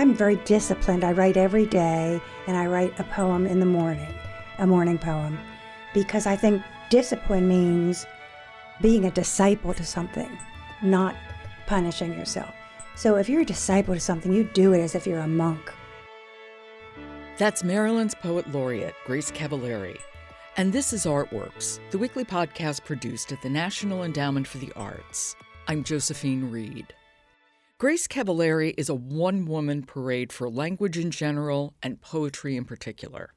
I'm 0.00 0.14
very 0.14 0.36
disciplined. 0.36 1.04
I 1.04 1.12
write 1.12 1.36
every 1.36 1.66
day 1.66 2.22
and 2.46 2.56
I 2.56 2.64
write 2.64 2.98
a 2.98 3.04
poem 3.04 3.46
in 3.46 3.60
the 3.60 3.66
morning, 3.66 4.08
a 4.56 4.66
morning 4.66 4.96
poem, 4.96 5.38
because 5.92 6.26
I 6.26 6.36
think 6.36 6.62
discipline 6.88 7.46
means 7.46 8.06
being 8.80 9.04
a 9.04 9.10
disciple 9.10 9.74
to 9.74 9.84
something, 9.84 10.38
not 10.80 11.16
punishing 11.66 12.14
yourself. 12.14 12.54
So 12.96 13.16
if 13.16 13.28
you're 13.28 13.42
a 13.42 13.44
disciple 13.44 13.92
to 13.92 14.00
something, 14.00 14.32
you 14.32 14.44
do 14.44 14.72
it 14.72 14.80
as 14.80 14.94
if 14.94 15.06
you're 15.06 15.18
a 15.18 15.28
monk. 15.28 15.70
That's 17.36 17.62
Maryland's 17.62 18.14
poet 18.14 18.50
laureate, 18.50 18.94
Grace 19.04 19.30
Cavalieri. 19.30 19.98
And 20.56 20.72
this 20.72 20.94
is 20.94 21.04
Artworks, 21.04 21.78
the 21.90 21.98
weekly 21.98 22.24
podcast 22.24 22.86
produced 22.86 23.32
at 23.32 23.42
the 23.42 23.50
National 23.50 24.04
Endowment 24.04 24.46
for 24.46 24.56
the 24.56 24.72
Arts. 24.76 25.36
I'm 25.68 25.84
Josephine 25.84 26.50
Reed. 26.50 26.94
Grace 27.80 28.06
Cavalieri 28.06 28.74
is 28.76 28.90
a 28.90 28.94
one 28.94 29.46
woman 29.46 29.82
parade 29.82 30.34
for 30.34 30.50
language 30.50 30.98
in 30.98 31.10
general 31.10 31.72
and 31.82 31.98
poetry 31.98 32.54
in 32.54 32.66
particular. 32.66 33.32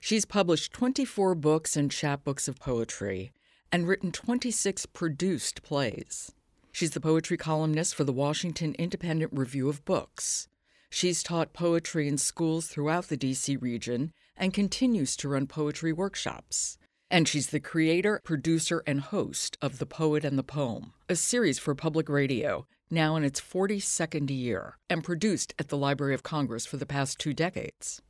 She's 0.00 0.24
published 0.24 0.72
24 0.72 1.34
books 1.34 1.76
and 1.76 1.90
chapbooks 1.90 2.48
of 2.48 2.58
poetry 2.58 3.30
and 3.70 3.86
written 3.86 4.10
26 4.10 4.86
produced 4.86 5.62
plays. 5.62 6.32
She's 6.72 6.92
the 6.92 7.00
poetry 7.00 7.36
columnist 7.36 7.94
for 7.94 8.04
the 8.04 8.12
Washington 8.14 8.74
Independent 8.78 9.32
Review 9.34 9.68
of 9.68 9.84
Books. 9.84 10.48
She's 10.88 11.22
taught 11.22 11.52
poetry 11.52 12.08
in 12.08 12.16
schools 12.16 12.68
throughout 12.68 13.08
the 13.08 13.18
D.C. 13.18 13.54
region 13.58 14.14
and 14.34 14.54
continues 14.54 15.14
to 15.18 15.28
run 15.28 15.46
poetry 15.46 15.92
workshops. 15.92 16.78
And 17.10 17.28
she's 17.28 17.48
the 17.48 17.60
creator, 17.60 18.22
producer, 18.24 18.82
and 18.86 19.02
host 19.02 19.58
of 19.60 19.78
The 19.78 19.84
Poet 19.84 20.24
and 20.24 20.38
the 20.38 20.42
Poem, 20.42 20.94
a 21.06 21.16
series 21.16 21.58
for 21.58 21.74
public 21.74 22.08
radio, 22.08 22.66
now 22.90 23.16
in 23.16 23.24
its 23.24 23.40
42nd 23.40 24.30
year, 24.30 24.78
and 24.88 25.04
produced 25.04 25.54
at 25.58 25.68
the 25.68 25.76
Library 25.76 26.14
of 26.14 26.22
Congress 26.22 26.66
for 26.66 26.76
the 26.76 26.86
past 26.86 27.18
two 27.18 27.32
decades. 27.32 28.02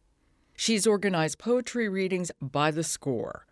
She's 0.57 0.87
organized 0.87 1.39
poetry 1.39 1.89
readings 1.89 2.31
by 2.41 2.71
the 2.71 2.85
score, 2.85 3.47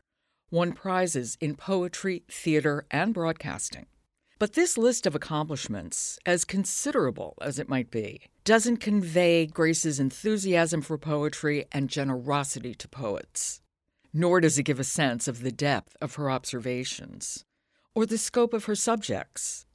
won 0.50 0.72
prizes 0.72 1.36
in 1.40 1.56
poetry, 1.56 2.22
theater, 2.28 2.84
and 2.90 3.12
broadcasting. 3.12 3.86
But 4.38 4.54
this 4.54 4.76
list 4.76 5.06
of 5.06 5.14
accomplishments, 5.14 6.18
as 6.26 6.44
considerable 6.44 7.34
as 7.40 7.58
it 7.58 7.68
might 7.68 7.90
be, 7.90 8.22
doesn't 8.44 8.78
convey 8.78 9.46
Grace's 9.46 10.00
enthusiasm 10.00 10.82
for 10.82 10.98
poetry 10.98 11.66
and 11.70 11.88
generosity 11.88 12.74
to 12.74 12.88
poets. 12.88 13.60
Nor 14.12 14.40
does 14.40 14.58
it 14.58 14.64
give 14.64 14.80
a 14.80 14.84
sense 14.84 15.28
of 15.28 15.42
the 15.42 15.52
depth 15.52 15.96
of 16.00 16.16
her 16.16 16.30
observations 16.30 17.44
or 17.94 18.04
the 18.04 18.18
scope 18.18 18.52
of 18.52 18.64
her 18.64 18.74
subjects. 18.74 19.66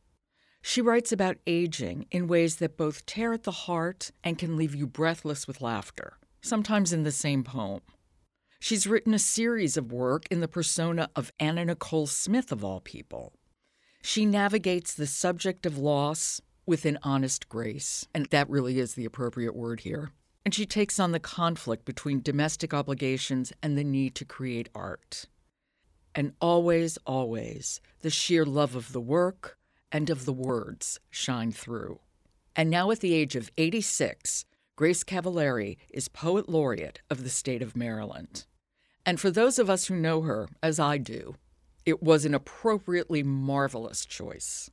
She 0.68 0.82
writes 0.82 1.14
about 1.14 1.38
aging 1.48 2.08
in 2.12 2.28
ways 2.28 2.58
that 2.58 2.76
both 2.76 3.06
tear 3.06 3.32
at 3.32 3.44
the 3.44 3.52
heart 3.52 4.12
and 4.22 4.38
can 4.38 4.58
leave 4.58 4.76
you 4.76 4.86
breathless 4.86 5.48
with 5.48 5.62
laughter, 5.62 6.18
sometimes 6.42 6.92
in 6.92 7.04
the 7.04 7.12
same 7.14 7.46
poem. 7.46 7.80
She's 8.60 8.86
written 8.86 9.14
a 9.14 9.18
series 9.18 9.78
of 9.78 9.94
work 9.94 10.26
in 10.30 10.42
the 10.42 10.48
persona 10.50 11.10
of 11.16 11.32
Anna 11.40 11.64
Nicole 11.64 12.06
Smith, 12.06 12.52
of 12.52 12.66
all 12.66 12.82
people. 12.82 13.32
She 14.02 14.26
navigates 14.26 14.94
the 14.94 15.08
subject 15.08 15.66
of 15.66 15.78
loss 15.78 16.42
with 16.66 16.84
an 16.84 17.00
honest 17.02 17.48
grace, 17.48 18.06
and 18.14 18.26
that 18.26 18.50
really 18.50 18.78
is 18.78 18.96
the 18.96 19.06
appropriate 19.06 19.56
word 19.56 19.80
here. 19.80 20.12
And 20.44 20.54
she 20.54 20.66
takes 20.66 21.00
on 21.00 21.14
the 21.14 21.20
conflict 21.22 21.86
between 21.86 22.22
domestic 22.22 22.74
obligations 22.74 23.54
and 23.64 23.78
the 23.78 23.86
need 23.86 24.16
to 24.16 24.26
create 24.26 24.68
art. 24.76 25.28
And 26.14 26.34
always, 26.42 26.98
always, 27.06 27.80
the 28.02 28.10
sheer 28.10 28.46
love 28.46 28.76
of 28.76 28.92
the 28.92 29.00
work 29.00 29.58
and 29.92 30.10
of 30.10 30.26
the 30.26 30.34
words 30.34 31.00
shine 31.10 31.52
through. 31.52 32.00
And 32.56 32.70
now, 32.70 32.92
at 32.92 33.00
the 33.00 33.14
age 33.14 33.36
of 33.36 33.52
86, 33.58 34.46
Grace 34.76 35.04
Cavalieri 35.04 35.78
is 35.90 36.08
Poet 36.08 36.50
Laureate 36.50 37.02
of 37.10 37.24
the 37.24 37.30
state 37.30 37.62
of 37.62 37.76
Maryland. 37.76 38.46
And 39.06 39.20
for 39.20 39.32
those 39.32 39.58
of 39.58 39.70
us 39.70 39.86
who 39.86 39.96
know 39.96 40.22
her, 40.22 40.50
as 40.62 40.80
I 40.80 40.98
do, 40.98 41.36
it 41.86 42.04
was 42.04 42.26
an 42.26 42.36
appropriately 42.36 43.24
marvelous 43.24 44.06
choice. 44.06 44.70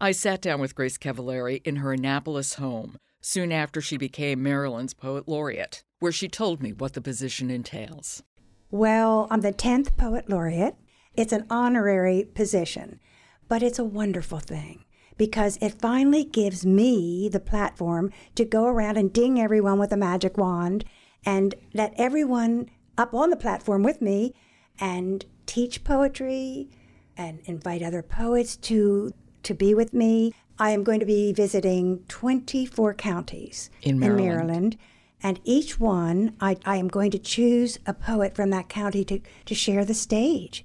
I 0.00 0.10
sat 0.10 0.42
down 0.42 0.60
with 0.60 0.74
Grace 0.74 0.98
Cavalieri 0.98 1.62
in 1.64 1.76
her 1.76 1.92
Annapolis 1.92 2.54
home 2.54 2.98
soon 3.20 3.52
after 3.52 3.80
she 3.80 3.96
became 3.96 4.42
Maryland's 4.42 4.92
Poet 4.92 5.28
Laureate, 5.28 5.84
where 6.00 6.12
she 6.12 6.28
told 6.28 6.62
me 6.62 6.72
what 6.72 6.94
the 6.94 7.00
position 7.00 7.50
entails. 7.50 8.22
Well, 8.70 9.28
I'm 9.30 9.40
the 9.40 9.52
10th 9.52 9.96
Poet 9.96 10.28
Laureate. 10.28 10.74
It's 11.14 11.32
an 11.32 11.46
honorary 11.48 12.28
position, 12.34 12.98
but 13.48 13.62
it's 13.62 13.78
a 13.78 13.84
wonderful 13.84 14.38
thing 14.38 14.84
because 15.16 15.58
it 15.60 15.80
finally 15.80 16.24
gives 16.24 16.66
me 16.66 17.28
the 17.28 17.40
platform 17.40 18.10
to 18.34 18.44
go 18.44 18.66
around 18.66 18.96
and 18.96 19.12
ding 19.12 19.40
everyone 19.40 19.78
with 19.78 19.92
a 19.92 19.96
magic 19.96 20.36
wand 20.36 20.84
and 21.24 21.54
let 21.72 21.94
everyone 21.96 22.68
up 22.98 23.14
on 23.14 23.30
the 23.30 23.36
platform 23.36 23.82
with 23.82 24.00
me 24.00 24.34
and 24.80 25.24
teach 25.46 25.84
poetry 25.84 26.68
and 27.16 27.40
invite 27.44 27.82
other 27.82 28.02
poets 28.02 28.56
to 28.56 29.12
to 29.42 29.54
be 29.54 29.74
with 29.74 29.92
me. 29.92 30.32
I 30.58 30.70
am 30.70 30.84
going 30.84 31.00
to 31.00 31.06
be 31.06 31.32
visiting 31.32 32.04
24 32.08 32.94
counties 32.94 33.70
in 33.82 33.98
Maryland. 33.98 34.20
In 34.20 34.26
Maryland 34.26 34.76
and 35.22 35.40
each 35.44 35.80
one, 35.80 36.34
I, 36.40 36.56
I 36.64 36.76
am 36.76 36.88
going 36.88 37.10
to 37.10 37.18
choose 37.18 37.78
a 37.86 37.94
poet 37.94 38.34
from 38.36 38.50
that 38.50 38.68
county 38.68 39.04
to, 39.06 39.20
to 39.46 39.54
share 39.54 39.84
the 39.84 39.94
stage 39.94 40.64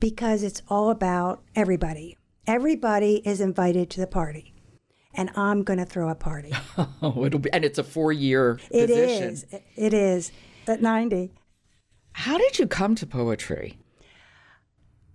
because 0.00 0.42
it's 0.42 0.62
all 0.68 0.90
about 0.90 1.42
everybody. 1.54 2.16
Everybody 2.46 3.22
is 3.24 3.40
invited 3.40 3.90
to 3.90 4.00
the 4.00 4.06
party. 4.06 4.54
And 5.14 5.30
I'm 5.34 5.64
going 5.64 5.78
to 5.78 5.84
throw 5.84 6.08
a 6.08 6.14
party. 6.14 6.52
oh, 7.02 7.24
it'll 7.24 7.40
be, 7.40 7.52
and 7.52 7.64
it's 7.64 7.78
a 7.78 7.84
four 7.84 8.12
year 8.12 8.58
It 8.70 8.90
is. 8.90 9.44
It 9.74 9.92
is 9.92 10.32
at 10.66 10.80
90. 10.80 11.30
How 12.12 12.38
did 12.38 12.58
you 12.58 12.66
come 12.66 12.94
to 12.96 13.06
poetry? 13.06 13.78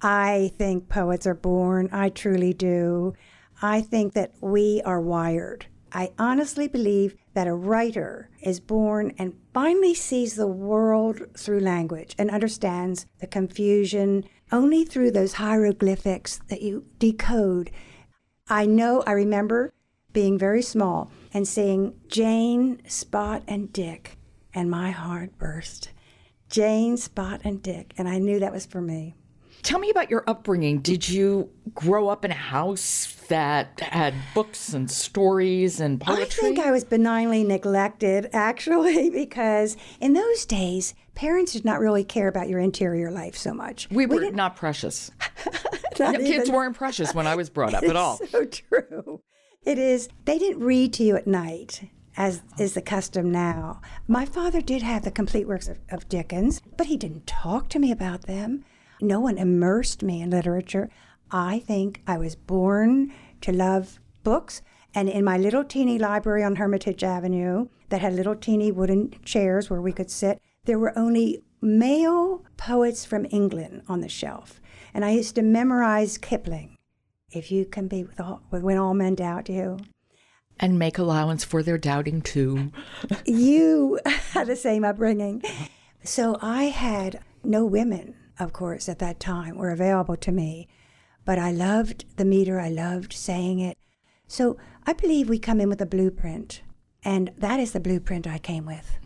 I 0.01 0.51
think 0.57 0.89
poets 0.89 1.25
are 1.25 1.33
born. 1.33 1.89
I 1.91 2.09
truly 2.09 2.53
do. 2.53 3.13
I 3.61 3.81
think 3.81 4.13
that 4.13 4.33
we 4.41 4.81
are 4.83 5.00
wired. 5.00 5.67
I 5.94 6.11
honestly 6.17 6.67
believe 6.67 7.15
that 7.33 7.47
a 7.47 7.53
writer 7.53 8.29
is 8.41 8.59
born 8.59 9.13
and 9.17 9.39
finally 9.53 9.94
sees 9.94 10.35
the 10.35 10.47
world 10.47 11.21
through 11.38 11.59
language 11.59 12.15
and 12.17 12.31
understands 12.31 13.05
the 13.19 13.27
confusion 13.27 14.25
only 14.51 14.85
through 14.85 15.11
those 15.11 15.33
hieroglyphics 15.33 16.39
that 16.49 16.61
you 16.61 16.85
decode. 16.99 17.71
I 18.47 18.65
know, 18.65 19.03
I 19.07 19.11
remember 19.11 19.73
being 20.11 20.37
very 20.37 20.61
small 20.61 21.11
and 21.33 21.47
seeing 21.47 21.95
Jane, 22.07 22.81
Spot, 22.87 23.43
and 23.47 23.73
Dick, 23.73 24.17
and 24.53 24.69
my 24.69 24.91
heart 24.91 25.37
burst. 25.37 25.89
Jane, 26.49 26.97
Spot, 26.97 27.41
and 27.43 27.63
Dick, 27.63 27.93
and 27.97 28.07
I 28.07 28.19
knew 28.19 28.39
that 28.39 28.53
was 28.53 28.65
for 28.65 28.81
me. 28.81 29.15
Tell 29.63 29.79
me 29.79 29.89
about 29.89 30.11
your 30.11 30.25
upbringing. 30.27 30.79
Did 30.79 31.07
you 31.07 31.49
grow 31.73 32.09
up 32.09 32.25
in 32.25 32.31
a 32.31 32.35
house 32.35 33.15
that 33.29 33.79
had 33.79 34.13
books 34.35 34.73
and 34.73 34.91
stories 34.91 35.79
and 35.79 36.01
poetry? 36.01 36.23
I 36.23 36.27
think 36.27 36.59
I 36.59 36.69
was 36.69 36.83
benignly 36.83 37.45
neglected, 37.45 38.29
actually, 38.33 39.09
because 39.09 39.77
in 40.01 40.13
those 40.13 40.45
days, 40.45 40.93
parents 41.16 41.53
did 41.53 41.66
not 41.66 41.79
really 41.79 42.03
care 42.03 42.28
about 42.28 42.50
your 42.50 42.59
interior 42.59 43.12
life 43.12 43.35
so 43.35 43.53
much. 43.53 43.90
We 43.90 44.06
were 44.06 44.18
we 44.18 44.31
not 44.31 44.56
precious. 44.56 45.12
not 46.00 46.16
Kids 46.16 46.50
weren't 46.50 46.75
precious 46.75 47.13
when 47.13 47.28
I 47.28 47.35
was 47.35 47.50
brought 47.50 47.74
up 47.74 47.84
at 47.84 47.96
all. 47.96 48.18
So 48.29 48.46
true. 48.46 49.22
It 49.63 49.78
is. 49.78 50.09
They 50.25 50.38
didn't 50.38 50.63
read 50.63 50.94
to 50.94 51.03
you 51.03 51.16
at 51.16 51.28
night 51.28 51.90
as 52.16 52.41
is 52.59 52.74
the 52.74 52.81
custom 52.81 53.31
now. 53.31 53.81
My 54.07 54.25
father 54.25 54.62
did 54.62 54.81
have 54.81 55.03
the 55.03 55.12
complete 55.12 55.47
works 55.47 55.68
of, 55.68 55.79
of, 55.90 56.07
Dickens, 56.09 56.62
but 56.78 56.88
he 56.88 56.97
didn't 56.97 57.28
talk 57.28 57.69
to 57.69 57.80
me 57.80 57.91
about 57.91 58.24
them. 58.24 58.63
No 59.01 59.19
one 59.19 59.38
immersed 59.38 60.03
me 60.03 60.22
in 60.22 60.30
literature. 60.30 60.89
I 61.31 61.59
think 61.59 62.01
I 62.06 62.18
was 62.18 62.36
born 62.36 63.12
to 63.42 63.51
love 63.51 64.00
books. 64.24 64.62
And 64.95 65.09
in 65.09 65.25
my 65.25 65.38
little 65.38 65.63
teeny 65.63 65.98
library 65.98 66.44
on 66.44 66.57
Hermitage 66.57 67.04
Avenue 67.04 67.68
that 67.89 68.01
had 68.01 68.13
little 68.13 68.36
teeny 68.36 68.71
wooden 68.71 69.16
chairs 69.25 69.69
where 69.69 69.81
we 69.81 69.92
could 69.92 70.12
sit, 70.12 70.39
there 70.65 70.80
were 70.80 70.98
only 70.98 71.44
male 71.62 72.44
poets 72.57 73.06
from 73.06 73.25
England 73.30 73.83
on 73.88 74.01
the 74.01 74.10
shelf. 74.10 74.62
And 74.94 75.04
I 75.04 75.12
used 75.12 75.36
to 75.36 75.42
memorize 75.42 76.18
Kipling. 76.18 76.77
If 77.31 77.51
you 77.51 77.65
can 77.65 77.88
be 77.88 78.04
with 78.04 78.19
all, 78.19 78.44
when 78.50 78.77
all 78.77 78.94
men 78.94 79.15
doubt 79.15 79.50
you. 79.50 79.80
And 80.60 80.77
make 80.77 80.98
allowance 80.98 81.44
for 81.44 81.63
their 81.63 81.80
doubting 81.80 82.21
too. 82.21 82.71
you 83.25 84.00
had 84.06 84.48
the 84.48 84.56
same 84.56 84.83
upbringing. 84.83 85.42
So 86.04 86.38
I 86.42 86.66
had 86.66 87.21
no 87.44 87.66
women 87.66 88.16
of 88.39 88.54
course, 88.54 88.89
at 88.89 89.00
that 89.00 89.19
time 89.19 89.57
were 89.57 89.71
available 89.71 90.16
to 90.18 90.31
me. 90.31 90.68
But 91.25 91.39
I 91.39 91.51
loved 91.51 92.06
the 92.18 92.25
meter, 92.25 92.59
I 92.59 92.69
loved 92.69 93.13
saying 93.13 93.59
it. 93.59 93.77
So 94.27 94.57
I 94.86 94.94
believe 94.94 95.30
we 95.30 95.39
come 95.39 95.62
in 95.62 95.69
with 95.69 95.81
a 95.81 95.86
blueprint, 95.86 96.62
and 97.04 97.31
that 97.38 97.59
is 97.59 97.71
the 97.71 97.80
blueprint 97.80 98.27
I 98.27 98.39
came 98.39 98.66
with. 98.66 98.98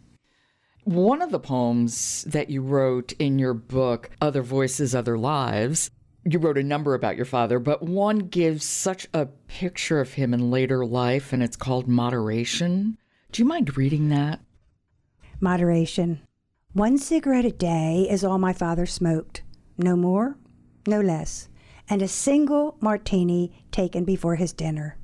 One 0.88 1.22
of 1.22 1.32
the 1.32 1.40
poems 1.40 2.24
that 2.30 2.50
you 2.50 2.62
wrote 2.62 3.12
in 3.20 3.40
your 3.40 3.54
book, 3.54 4.10
Other 4.22 4.42
Voices, 4.42 4.96
Other 4.96 5.18
Lives, 5.18 5.92
you 6.24 6.40
wrote 6.40 6.58
a 6.58 6.64
number 6.64 6.94
about 6.94 7.18
your 7.18 7.26
father, 7.26 7.60
but 7.60 7.84
one 7.84 8.20
gives 8.20 8.64
such 8.64 9.06
a 9.14 9.26
picture 9.26 10.00
of 10.00 10.14
him 10.14 10.34
in 10.34 10.50
later 10.50 10.86
life, 10.86 11.34
and 11.34 11.44
it's 11.44 11.58
called 11.58 11.90
Moderation. 11.90 12.98
Do 13.34 13.42
you 13.42 13.46
mind 13.46 13.76
reading 13.76 14.08
that? 14.08 14.40
Moderation. 15.42 16.22
One 16.72 16.98
cigarette 16.98 17.44
a 17.44 17.52
day 17.52 18.08
is 18.10 18.24
all 18.24 18.38
my 18.38 18.54
father 18.54 18.86
smoked. 18.86 19.44
No 19.78 19.98
more, 19.98 20.38
no 20.88 21.02
less. 21.02 21.50
And 21.90 22.02
a 22.02 22.08
single 22.08 22.78
martini 22.80 23.62
taken 23.74 24.06
before 24.06 24.38
his 24.38 24.54
dinner. 24.54 24.98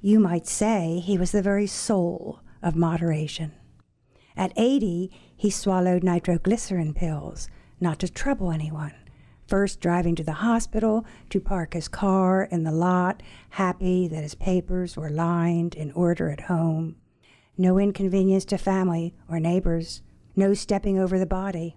You 0.00 0.18
might 0.18 0.48
say 0.48 0.98
he 0.98 1.16
was 1.16 1.30
the 1.30 1.42
very 1.42 1.68
soul 1.68 2.40
of 2.60 2.74
moderation. 2.74 3.52
At 4.36 4.52
80, 4.56 5.10
he 5.34 5.50
swallowed 5.50 6.04
nitroglycerin 6.04 6.94
pills, 6.94 7.48
not 7.80 7.98
to 8.00 8.08
trouble 8.08 8.50
anyone. 8.50 8.92
First, 9.46 9.80
driving 9.80 10.14
to 10.16 10.24
the 10.24 10.32
hospital 10.32 11.06
to 11.30 11.40
park 11.40 11.74
his 11.74 11.88
car 11.88 12.44
in 12.44 12.64
the 12.64 12.72
lot, 12.72 13.22
happy 13.50 14.08
that 14.08 14.22
his 14.22 14.34
papers 14.34 14.96
were 14.96 15.08
lined 15.08 15.74
in 15.74 15.92
order 15.92 16.30
at 16.30 16.42
home. 16.42 16.96
No 17.56 17.78
inconvenience 17.78 18.44
to 18.46 18.58
family 18.58 19.14
or 19.28 19.38
neighbors, 19.40 20.02
no 20.34 20.52
stepping 20.52 20.98
over 20.98 21.18
the 21.18 21.26
body. 21.26 21.76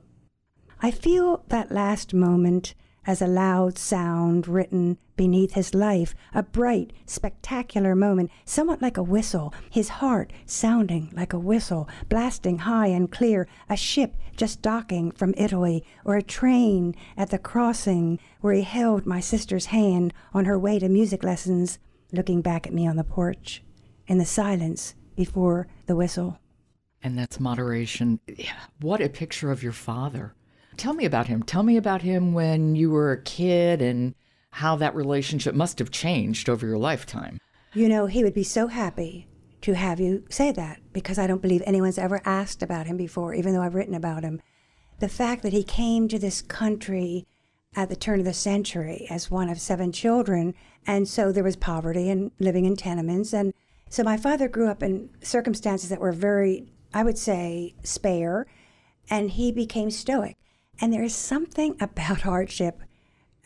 I 0.82 0.92
feel 0.92 1.44
that 1.50 1.72
last 1.72 2.14
moment 2.14 2.74
as 3.06 3.22
a 3.22 3.28
loud 3.28 3.78
sound 3.78 4.48
written 4.48 4.98
beneath 5.20 5.52
his 5.52 5.74
life, 5.74 6.16
a 6.34 6.42
bright, 6.42 6.94
spectacular 7.06 7.94
moment, 7.94 8.32
somewhat 8.46 8.82
like 8.82 8.96
a 8.96 9.04
whistle, 9.04 9.54
his 9.70 9.90
heart 9.90 10.32
sounding 10.46 11.12
like 11.14 11.34
a 11.34 11.38
whistle, 11.38 11.90
blasting 12.08 12.60
high 12.60 12.88
and 12.88 13.12
clear, 13.12 13.46
a 13.68 13.76
ship 13.76 14.16
just 14.38 14.62
docking 14.62 15.12
from 15.12 15.34
Italy, 15.36 15.84
or 16.06 16.16
a 16.16 16.24
train 16.24 16.96
at 17.18 17.32
the 17.32 17.38
crossing 17.38 18.18
where 18.40 18.54
he 18.54 18.62
held 18.62 19.06
my 19.06 19.20
sister's 19.20 19.66
hand 19.66 20.14
on 20.34 20.46
her 20.46 20.58
way 20.58 20.80
to 20.80 20.88
music 20.88 21.22
lessons, 21.22 21.80
looking 22.14 22.40
back 22.40 22.66
at 22.66 22.74
me 22.74 22.88
on 22.88 22.96
the 22.96 23.04
porch, 23.04 23.62
in 24.08 24.20
the 24.20 24.26
silence 24.26 24.96
before 25.18 25.68
the 25.86 25.98
whistle. 25.98 26.40
And 27.04 27.18
that's 27.18 27.42
moderation. 27.42 28.22
What 28.80 29.02
a 29.02 29.10
picture 29.10 29.52
of 29.52 29.64
your 29.64 29.74
father. 29.74 30.34
Tell 30.78 30.94
me 30.94 31.04
about 31.04 31.28
him. 31.28 31.44
Tell 31.44 31.64
me 31.64 31.76
about 31.76 32.04
him 32.04 32.32
when 32.32 32.76
you 32.76 32.90
were 32.90 33.12
a 33.12 33.22
kid 33.22 33.82
and 33.82 34.16
how 34.52 34.76
that 34.78 34.96
relationship 34.96 35.56
must 35.56 35.80
have 35.80 35.92
changed 35.92 36.50
over 36.50 36.66
your 36.66 36.78
lifetime. 36.78 37.40
You 37.74 37.88
know, 37.88 38.08
he 38.08 38.24
would 38.24 38.34
be 38.34 38.44
so 38.44 38.68
happy 38.68 39.28
to 39.62 39.74
have 39.76 40.00
you 40.00 40.24
say 40.30 40.52
that 40.52 40.80
because 40.94 41.20
I 41.20 41.28
don't 41.28 41.42
believe 41.42 41.62
anyone's 41.66 41.98
ever 41.98 42.22
asked 42.26 42.64
about 42.64 42.88
him 42.88 42.98
before, 42.98 43.34
even 43.34 43.54
though 43.54 43.62
I've 43.62 43.76
written 43.76 43.94
about 43.94 44.24
him. 44.24 44.42
The 45.00 45.10
fact 45.10 45.44
that 45.44 45.54
he 45.54 45.64
came 45.64 46.08
to 46.08 46.20
this 46.20 46.42
country 46.42 47.26
at 47.76 47.90
the 47.90 47.96
turn 47.96 48.20
of 48.20 48.26
the 48.26 48.34
century 48.34 49.06
as 49.10 49.30
one 49.30 49.50
of 49.50 49.62
seven 49.62 49.92
children, 49.92 50.56
and 50.88 51.08
so 51.08 51.32
there 51.32 51.44
was 51.44 51.56
poverty 51.56 52.10
and 52.10 52.32
living 52.40 52.66
in 52.66 52.76
tenements. 52.76 53.34
And 53.34 53.54
so 53.90 54.04
my 54.04 54.18
father 54.18 54.48
grew 54.48 54.68
up 54.68 54.82
in 54.82 55.10
circumstances 55.22 55.90
that 55.90 56.00
were 56.00 56.12
very, 56.12 56.72
I 56.94 57.04
would 57.04 57.18
say, 57.18 57.76
spare, 57.84 58.48
and 59.10 59.32
he 59.32 59.52
became 59.52 59.92
stoic. 59.92 60.38
And 60.82 60.92
there 60.92 61.04
is 61.04 61.16
something 61.16 61.76
about 61.80 62.22
hardship, 62.22 62.82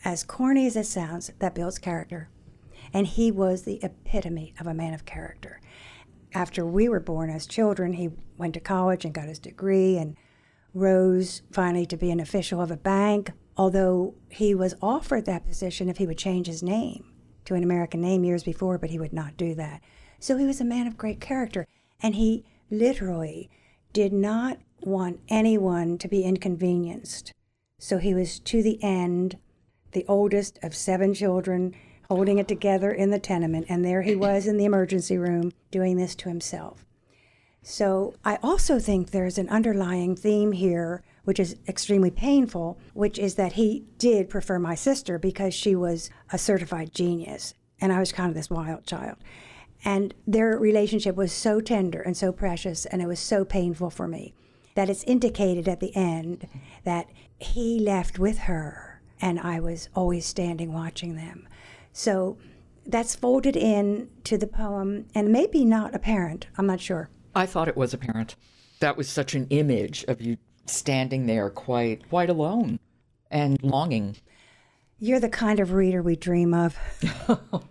as 0.04 0.22
corny 0.22 0.66
as 0.66 0.76
it 0.76 0.86
sounds, 0.86 1.30
that 1.38 1.54
builds 1.54 1.78
character. 1.78 2.28
And 2.92 3.06
he 3.06 3.30
was 3.30 3.62
the 3.62 3.82
epitome 3.82 4.54
of 4.60 4.66
a 4.66 4.74
man 4.74 4.94
of 4.94 5.04
character. 5.04 5.60
After 6.34 6.66
we 6.66 6.88
were 6.88 7.00
born 7.00 7.30
as 7.30 7.46
children, 7.46 7.94
he 7.94 8.10
went 8.36 8.54
to 8.54 8.60
college 8.60 9.04
and 9.04 9.14
got 9.14 9.28
his 9.28 9.38
degree 9.38 9.96
and 9.96 10.16
rose 10.74 11.42
finally 11.52 11.86
to 11.86 11.96
be 11.96 12.10
an 12.10 12.20
official 12.20 12.60
of 12.60 12.70
a 12.70 12.76
bank, 12.76 13.30
although 13.56 14.14
he 14.28 14.54
was 14.54 14.74
offered 14.82 15.24
that 15.24 15.46
position 15.46 15.88
if 15.88 15.98
he 15.98 16.06
would 16.06 16.18
change 16.18 16.46
his 16.46 16.62
name 16.62 17.12
to 17.44 17.54
an 17.54 17.62
American 17.62 18.00
name 18.00 18.24
years 18.24 18.42
before, 18.42 18.78
but 18.78 18.90
he 18.90 18.98
would 18.98 19.12
not 19.12 19.36
do 19.36 19.54
that. 19.54 19.80
So 20.18 20.36
he 20.36 20.46
was 20.46 20.60
a 20.60 20.64
man 20.64 20.86
of 20.86 20.96
great 20.96 21.20
character. 21.20 21.66
And 22.02 22.16
he 22.16 22.44
literally 22.70 23.50
did 23.92 24.12
not 24.12 24.58
want 24.82 25.20
anyone 25.28 25.96
to 25.98 26.08
be 26.08 26.24
inconvenienced. 26.24 27.32
So 27.78 27.98
he 27.98 28.14
was 28.14 28.40
to 28.40 28.62
the 28.62 28.82
end, 28.82 29.38
the 29.94 30.04
oldest 30.06 30.58
of 30.62 30.74
seven 30.74 31.14
children, 31.14 31.74
holding 32.10 32.38
it 32.38 32.46
together 32.46 32.90
in 32.90 33.10
the 33.10 33.18
tenement. 33.18 33.66
And 33.68 33.84
there 33.84 34.02
he 34.02 34.14
was 34.14 34.46
in 34.46 34.58
the 34.58 34.66
emergency 34.66 35.16
room 35.16 35.52
doing 35.70 35.96
this 35.96 36.14
to 36.16 36.28
himself. 36.28 36.84
So 37.62 38.14
I 38.24 38.38
also 38.42 38.78
think 38.78 39.10
there's 39.10 39.38
an 39.38 39.48
underlying 39.48 40.16
theme 40.16 40.52
here, 40.52 41.02
which 41.24 41.40
is 41.40 41.56
extremely 41.66 42.10
painful, 42.10 42.78
which 42.92 43.18
is 43.18 43.36
that 43.36 43.54
he 43.54 43.86
did 43.96 44.28
prefer 44.28 44.58
my 44.58 44.74
sister 44.74 45.18
because 45.18 45.54
she 45.54 45.74
was 45.74 46.10
a 46.30 46.36
certified 46.36 46.92
genius. 46.92 47.54
And 47.80 47.90
I 47.90 48.00
was 48.00 48.12
kind 48.12 48.28
of 48.28 48.34
this 48.34 48.50
wild 48.50 48.84
child. 48.86 49.16
And 49.82 50.12
their 50.26 50.58
relationship 50.58 51.16
was 51.16 51.32
so 51.32 51.60
tender 51.60 52.00
and 52.00 52.16
so 52.16 52.32
precious, 52.32 52.86
and 52.86 53.00
it 53.00 53.08
was 53.08 53.20
so 53.20 53.44
painful 53.44 53.90
for 53.90 54.08
me 54.08 54.34
that 54.74 54.90
it's 54.90 55.04
indicated 55.04 55.68
at 55.68 55.80
the 55.80 55.94
end 55.96 56.48
that 56.84 57.08
he 57.38 57.78
left 57.78 58.18
with 58.18 58.38
her 58.38 58.83
and 59.24 59.40
I 59.40 59.58
was 59.58 59.88
always 59.96 60.26
standing 60.26 60.74
watching 60.74 61.16
them. 61.16 61.48
So 61.94 62.36
that's 62.86 63.14
folded 63.14 63.56
in 63.56 64.10
to 64.24 64.36
the 64.36 64.46
poem 64.46 65.06
and 65.14 65.32
maybe 65.32 65.64
not 65.64 65.94
apparent. 65.94 66.46
I'm 66.58 66.66
not 66.66 66.78
sure. 66.78 67.08
I 67.34 67.46
thought 67.46 67.66
it 67.66 67.76
was 67.76 67.94
apparent. 67.94 68.36
That 68.80 68.98
was 68.98 69.08
such 69.08 69.34
an 69.34 69.46
image 69.48 70.04
of 70.08 70.20
you 70.20 70.36
standing 70.66 71.24
there 71.24 71.48
quite 71.48 72.06
quite 72.10 72.28
alone 72.28 72.78
and 73.30 73.58
longing. 73.62 74.16
You're 74.98 75.20
the 75.20 75.30
kind 75.30 75.58
of 75.58 75.72
reader 75.72 76.02
we 76.02 76.16
dream 76.16 76.52
of. 76.52 76.78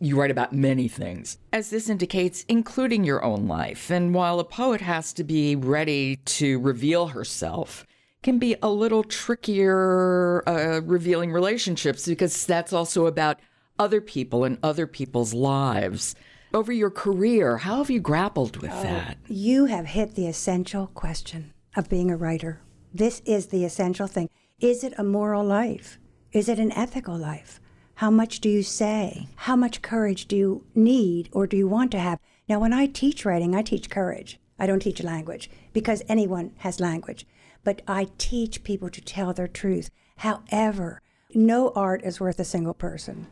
You 0.00 0.16
write 0.16 0.30
about 0.30 0.52
many 0.52 0.86
things, 0.86 1.38
as 1.52 1.70
this 1.70 1.88
indicates, 1.88 2.44
including 2.46 3.02
your 3.02 3.24
own 3.24 3.48
life. 3.48 3.90
And 3.90 4.14
while 4.14 4.38
a 4.38 4.44
poet 4.44 4.80
has 4.80 5.12
to 5.14 5.24
be 5.24 5.56
ready 5.56 6.16
to 6.38 6.60
reveal 6.60 7.08
herself, 7.08 7.84
can 8.22 8.38
be 8.38 8.56
a 8.62 8.68
little 8.68 9.04
trickier 9.04 10.42
uh, 10.46 10.80
revealing 10.84 11.32
relationships 11.32 12.06
because 12.06 12.46
that's 12.46 12.72
also 12.72 13.06
about 13.06 13.38
other 13.78 14.00
people 14.00 14.44
and 14.44 14.58
other 14.62 14.86
people's 14.86 15.32
lives. 15.32 16.14
Over 16.52 16.72
your 16.72 16.90
career, 16.90 17.58
how 17.58 17.76
have 17.78 17.90
you 17.90 18.00
grappled 18.00 18.56
with 18.56 18.72
oh, 18.72 18.82
that? 18.82 19.18
You 19.28 19.66
have 19.66 19.86
hit 19.86 20.14
the 20.14 20.26
essential 20.26 20.88
question 20.88 21.52
of 21.76 21.88
being 21.88 22.10
a 22.10 22.16
writer. 22.16 22.60
This 22.92 23.20
is 23.24 23.48
the 23.48 23.64
essential 23.64 24.06
thing. 24.06 24.30
Is 24.58 24.82
it 24.82 24.94
a 24.98 25.04
moral 25.04 25.44
life? 25.44 25.98
Is 26.32 26.48
it 26.48 26.58
an 26.58 26.72
ethical 26.72 27.16
life? 27.16 27.60
How 27.96 28.10
much 28.10 28.40
do 28.40 28.48
you 28.48 28.62
say? 28.62 29.28
How 29.36 29.56
much 29.56 29.82
courage 29.82 30.26
do 30.26 30.36
you 30.36 30.64
need 30.74 31.28
or 31.32 31.46
do 31.46 31.56
you 31.56 31.68
want 31.68 31.90
to 31.92 31.98
have? 31.98 32.18
Now, 32.48 32.60
when 32.60 32.72
I 32.72 32.86
teach 32.86 33.24
writing, 33.24 33.54
I 33.54 33.62
teach 33.62 33.90
courage. 33.90 34.38
I 34.58 34.66
don't 34.66 34.80
teach 34.80 35.02
language 35.02 35.50
because 35.72 36.02
anyone 36.08 36.52
has 36.58 36.80
language. 36.80 37.26
But 37.64 37.82
I 37.86 38.08
teach 38.18 38.64
people 38.64 38.88
to 38.90 39.00
tell 39.00 39.32
their 39.32 39.48
truth. 39.48 39.90
However, 40.18 41.02
no 41.34 41.70
art 41.74 42.02
is 42.04 42.20
worth 42.20 42.38
a 42.40 42.44
single 42.44 42.74
person. 42.74 43.26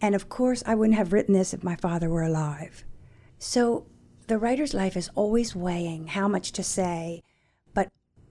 And 0.00 0.14
of 0.14 0.28
course, 0.28 0.62
I 0.66 0.74
wouldn't 0.74 0.98
have 0.98 1.12
written 1.12 1.34
this 1.34 1.52
if 1.52 1.62
my 1.62 1.76
father 1.76 2.08
were 2.08 2.22
alive. 2.22 2.84
So 3.38 3.86
the 4.26 4.38
writer's 4.38 4.74
life 4.74 4.96
is 4.96 5.10
always 5.14 5.54
weighing 5.54 6.08
how 6.08 6.28
much 6.28 6.52
to 6.52 6.62
say, 6.62 7.22
but 7.74 7.88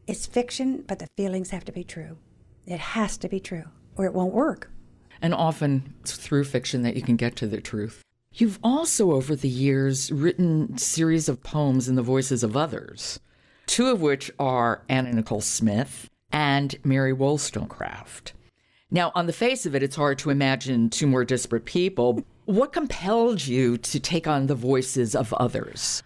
it's 0.08 0.26
fiction, 0.26 0.84
but 0.88 1.00
the 1.00 1.08
feelings 1.16 1.52
have 1.52 1.66
to 1.66 1.72
be 1.72 1.84
true. 1.84 2.18
It 2.66 2.80
has 2.80 3.18
to 3.18 3.30
be 3.30 3.40
true, 3.40 3.66
or 3.96 4.06
it 4.06 4.14
won't 4.14 4.34
work 4.34 4.72
and 5.22 5.34
often 5.34 5.94
it's 6.02 6.16
through 6.16 6.46
fiction 6.46 6.82
that 6.84 6.96
you 6.96 7.02
can 7.02 7.16
get 7.16 7.36
to 7.38 7.48
the 7.48 7.62
truth. 7.62 8.04
You've 8.34 8.60
also, 8.64 9.12
over 9.12 9.36
the 9.36 9.50
years, 9.50 10.12
written 10.12 10.78
series 10.78 11.28
of 11.28 11.42
poems 11.42 11.90
in 11.90 11.96
the 11.96 12.04
voices 12.04 12.44
of 12.44 12.56
others, 12.56 13.20
two 13.70 13.88
of 13.88 14.02
which 14.02 14.32
are 14.40 14.82
Anna 14.90 15.14
Nicole 15.14 15.42
Smith 15.42 16.10
and 16.32 16.76
Mary 16.84 17.14
Wollstonecraft. 17.14 18.34
Now, 18.90 19.12
on 19.14 19.28
the 19.28 19.34
face 19.34 19.68
of 19.68 19.76
it, 19.76 19.84
it's 19.84 19.96
hard 19.96 20.18
to 20.20 20.32
imagine 20.32 20.90
two 20.90 21.06
more 21.06 21.24
disparate 21.24 21.66
people. 21.66 22.24
What 22.46 22.74
compelled 22.74 23.46
you 23.46 23.78
to 23.78 24.00
take 24.00 24.26
on 24.26 24.48
the 24.48 24.56
voices 24.56 25.16
of 25.16 25.32
others? 25.34 26.02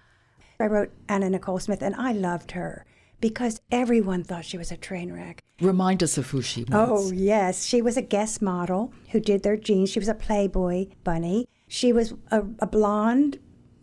I 0.59 0.65
wrote 0.65 0.91
Anna 1.07 1.29
Nicole 1.29 1.59
Smith, 1.59 1.81
and 1.81 1.95
I 1.95 2.11
loved 2.11 2.51
her 2.51 2.85
because 3.21 3.61
everyone 3.71 4.25
thought 4.25 4.43
she 4.43 4.57
was 4.57 4.69
a 4.69 4.77
train 4.77 5.13
wreck. 5.13 5.41
Remind 5.61 6.03
us 6.03 6.17
of 6.17 6.29
who 6.29 6.41
she 6.41 6.65
was. 6.65 6.73
Oh, 6.73 7.11
yes. 7.13 7.65
She 7.65 7.81
was 7.81 7.95
a 7.95 8.01
Guess 8.01 8.41
model 8.41 8.93
who 9.11 9.21
did 9.21 9.43
their 9.43 9.55
jeans. 9.55 9.89
She 9.89 9.99
was 9.99 10.09
a 10.09 10.13
Playboy 10.13 10.87
bunny. 11.05 11.47
She 11.69 11.93
was 11.93 12.13
a, 12.29 12.43
a 12.59 12.67
blonde 12.67 13.39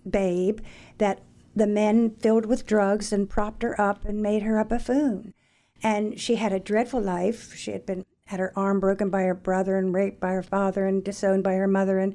babe 0.08 0.60
that 0.98 1.22
the 1.54 1.66
men 1.66 2.10
filled 2.10 2.46
with 2.46 2.66
drugs 2.66 3.12
and 3.12 3.28
propped 3.28 3.62
her 3.62 3.80
up 3.80 4.04
and 4.04 4.22
made 4.22 4.42
her 4.42 4.58
a 4.58 4.64
buffoon. 4.64 5.34
And 5.82 6.20
she 6.20 6.36
had 6.36 6.52
a 6.52 6.60
dreadful 6.60 7.00
life. 7.00 7.54
She 7.54 7.72
had 7.72 7.86
been 7.86 8.04
had 8.26 8.38
her 8.38 8.52
arm 8.54 8.78
broken 8.78 9.10
by 9.10 9.22
her 9.22 9.34
brother 9.34 9.76
and 9.76 9.92
raped 9.92 10.20
by 10.20 10.30
her 10.30 10.42
father 10.42 10.86
and 10.86 11.02
disowned 11.02 11.42
by 11.42 11.54
her 11.54 11.66
mother 11.66 11.98
and 11.98 12.14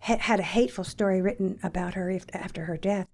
had 0.00 0.40
a 0.40 0.42
hateful 0.42 0.82
story 0.82 1.22
written 1.22 1.60
about 1.62 1.94
her 1.94 2.18
after 2.32 2.64
her 2.64 2.76
death. 2.76 3.06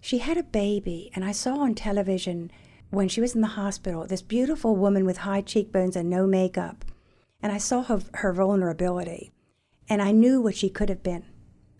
She 0.00 0.18
had 0.18 0.36
a 0.36 0.44
baby, 0.44 1.10
and 1.14 1.24
I 1.24 1.32
saw 1.32 1.58
on 1.58 1.74
television 1.74 2.52
when 2.90 3.08
she 3.08 3.20
was 3.20 3.34
in 3.34 3.40
the 3.40 3.48
hospital, 3.48 4.06
this 4.06 4.22
beautiful 4.22 4.76
woman 4.76 5.04
with 5.04 5.18
high 5.18 5.40
cheekbones 5.40 5.96
and 5.96 6.08
no 6.08 6.24
makeup. 6.24 6.84
And 7.42 7.50
I 7.50 7.58
saw 7.58 7.82
her, 7.82 8.00
her 8.14 8.32
vulnerability. 8.32 9.32
And 9.88 10.00
I 10.00 10.12
knew 10.12 10.40
what 10.40 10.54
she 10.54 10.68
could 10.68 10.88
have 10.88 11.02
been. 11.02 11.24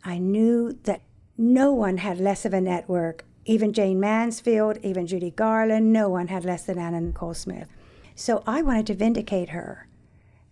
I 0.03 0.19
knew 0.19 0.79
that 0.83 1.03
no 1.43 1.73
one 1.73 1.99
had 1.99 2.19
less 2.19 2.45
of 2.45 2.55
a 2.55 2.61
network 2.61 3.25
even 3.45 3.73
Jayne 3.73 3.99
Mansfield, 3.99 4.79
even 4.83 5.07
Judy 5.07 5.31
Garland, 5.31 5.93
no 5.93 6.09
one 6.09 6.29
had 6.29 6.45
less 6.45 6.65
than 6.65 6.79
Anna 6.79 7.01
Nicole 7.01 7.35
Smith. 7.35 7.69
So 8.15 8.43
I 8.47 8.63
wanted 8.63 8.87
to 8.89 8.95
vindicate 8.95 9.51
her. 9.51 9.89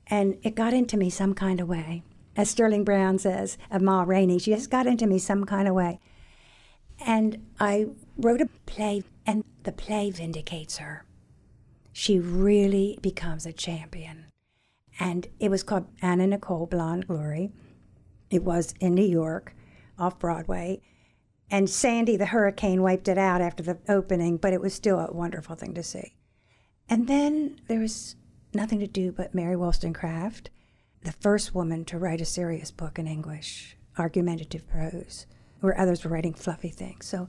And 0.09 0.39
it 0.43 0.57
got 0.57 0.75
into 0.75 0.97
me 0.97 1.09
some 1.09 1.35
kind 1.35 1.61
of 1.61 1.69
way. 1.69 2.03
As 2.37 2.51
Sterling 2.51 2.85
Brown 2.85 3.19
says 3.19 3.59
of 3.71 3.83
Ma 3.83 4.03
Rainey, 4.03 4.39
she 4.39 4.53
just 4.53 4.71
got 4.71 4.87
into 4.87 5.07
me 5.07 5.19
some 5.19 5.45
kind 5.45 5.69
of 5.69 5.75
way. 5.75 6.01
And 7.07 7.47
I 7.61 7.87
wrote 8.17 8.41
a 8.41 8.49
play, 8.67 9.05
and 9.25 9.45
the 9.63 9.73
play 9.73 10.11
vindicates 10.11 10.79
her. 10.79 11.05
She 11.93 12.19
really 12.19 12.99
becomes 13.01 13.47
a 13.47 13.53
champion. 13.53 14.27
And 14.99 15.29
it 15.39 15.51
was 15.51 15.63
called 15.63 15.87
Anna 16.03 16.27
Nicole 16.27 16.67
Blonde 16.67 17.07
Glory. 17.07 17.53
It 18.31 18.43
was 18.43 18.75
in 18.81 18.95
New 18.95 19.07
York, 19.07 19.55
off 20.01 20.19
Broadway. 20.19 20.81
And 21.51 21.69
Sandy 21.69 22.17
the 22.17 22.27
hurricane 22.27 22.83
wiped 22.83 23.09
it 23.09 23.19
out 23.19 23.41
after 23.41 23.63
the 23.63 23.79
opening, 23.89 24.37
but 24.37 24.53
it 24.53 24.61
was 24.61 24.73
still 24.73 24.99
a 24.99 25.13
wonderful 25.13 25.57
thing 25.57 25.75
to 25.75 25.83
see. 25.83 26.15
And 26.89 27.07
then 27.07 27.61
there 27.69 27.81
was 27.81 28.17
nothing 28.55 28.81
to 28.81 28.87
do 28.87 29.13
but 29.13 29.35
Mary 29.35 29.57
Wollstonecraft, 29.57 30.51
the 31.03 31.13
first 31.13 31.55
woman 31.55 31.85
to 31.87 31.99
write 31.99 32.21
a 32.21 32.27
serious 32.27 32.71
book 32.71 32.99
in 32.99 33.07
English, 33.07 33.77
argumentative 33.99 34.67
prose, 34.69 35.27
where 35.61 35.79
others 35.79 36.05
were 36.05 36.11
writing 36.11 36.35
fluffy 36.35 36.69
things. 36.69 37.07
So 37.07 37.29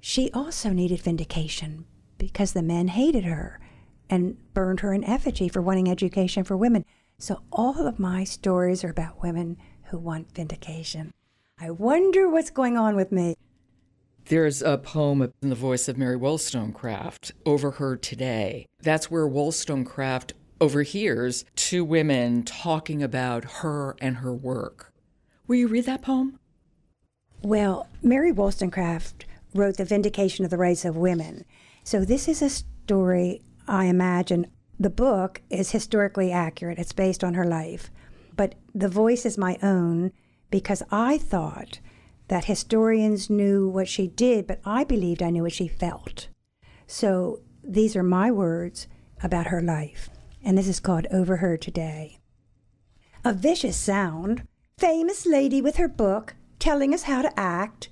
she 0.00 0.30
also 0.32 0.70
needed 0.70 1.00
vindication 1.00 1.86
because 2.18 2.52
the 2.52 2.62
men 2.62 2.88
hated 2.88 3.24
her 3.24 3.60
and 4.08 4.36
burned 4.54 4.80
her 4.80 4.92
in 4.92 5.04
effigy 5.04 5.48
for 5.48 5.60
wanting 5.60 5.90
education 5.90 6.44
for 6.44 6.56
women. 6.56 6.84
So 7.18 7.42
all 7.52 7.86
of 7.86 7.98
my 7.98 8.24
stories 8.24 8.84
are 8.84 8.90
about 8.90 9.22
women 9.22 9.56
who 9.84 9.98
want 9.98 10.34
vindication. 10.34 11.12
I 11.58 11.70
wonder 11.70 12.28
what's 12.28 12.50
going 12.50 12.76
on 12.76 12.96
with 12.96 13.10
me. 13.10 13.34
There's 14.26 14.60
a 14.60 14.76
poem 14.76 15.32
in 15.40 15.48
the 15.48 15.54
voice 15.54 15.88
of 15.88 15.96
Mary 15.96 16.16
Wollstonecraft, 16.16 17.32
Overheard 17.46 18.02
Today. 18.02 18.66
That's 18.82 19.10
where 19.10 19.26
Wollstonecraft 19.26 20.34
overhears 20.60 21.46
two 21.54 21.82
women 21.82 22.42
talking 22.42 23.02
about 23.02 23.44
her 23.62 23.96
and 24.02 24.18
her 24.18 24.34
work. 24.34 24.92
Will 25.46 25.56
you 25.56 25.66
read 25.66 25.86
that 25.86 26.02
poem? 26.02 26.38
Well, 27.42 27.88
Mary 28.02 28.32
Wollstonecraft 28.32 29.24
wrote 29.54 29.78
The 29.78 29.84
Vindication 29.86 30.44
of 30.44 30.50
the 30.50 30.58
Rights 30.58 30.84
of 30.84 30.94
Women. 30.94 31.46
So 31.84 32.04
this 32.04 32.28
is 32.28 32.42
a 32.42 32.50
story, 32.50 33.40
I 33.66 33.86
imagine. 33.86 34.48
The 34.78 34.90
book 34.90 35.40
is 35.48 35.70
historically 35.70 36.30
accurate, 36.30 36.78
it's 36.78 36.92
based 36.92 37.24
on 37.24 37.32
her 37.32 37.46
life. 37.46 37.90
But 38.36 38.56
the 38.74 38.90
voice 38.90 39.24
is 39.24 39.38
my 39.38 39.56
own 39.62 40.12
because 40.50 40.82
I 40.90 41.18
thought 41.18 41.80
that 42.28 42.46
historians 42.46 43.30
knew 43.30 43.68
what 43.68 43.88
she 43.88 44.08
did, 44.08 44.46
but 44.46 44.60
I 44.64 44.84
believed 44.84 45.22
I 45.22 45.30
knew 45.30 45.42
what 45.42 45.52
she 45.52 45.68
felt. 45.68 46.28
So 46.86 47.40
these 47.62 47.96
are 47.96 48.02
my 48.02 48.30
words 48.30 48.88
about 49.22 49.46
her 49.46 49.62
life, 49.62 50.10
and 50.42 50.56
this 50.56 50.68
is 50.68 50.80
called 50.80 51.06
Overheard 51.12 51.62
Today. 51.62 52.18
A 53.24 53.32
vicious 53.32 53.76
sound, 53.76 54.46
famous 54.78 55.26
lady 55.26 55.60
with 55.60 55.76
her 55.76 55.88
book 55.88 56.34
telling 56.58 56.94
us 56.94 57.04
how 57.04 57.22
to 57.22 57.40
act. 57.40 57.88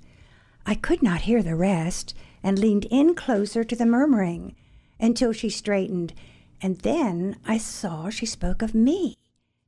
I 0.66 0.75
could 0.75 1.02
not 1.02 1.23
hear 1.23 1.42
the 1.42 1.56
rest 1.56 2.14
and 2.42 2.58
leaned 2.58 2.87
in 2.90 3.14
closer 3.14 3.64
to 3.64 3.76
the 3.76 3.87
murmuring 3.87 4.54
until 5.00 5.32
she 5.32 5.50
straightened, 5.50 6.12
and 6.61 6.78
then 6.78 7.37
I 7.46 7.58
saw 7.58 8.11
she 8.11 8.26
spoke 8.26 8.62
of 8.62 8.75
me, 8.75 9.16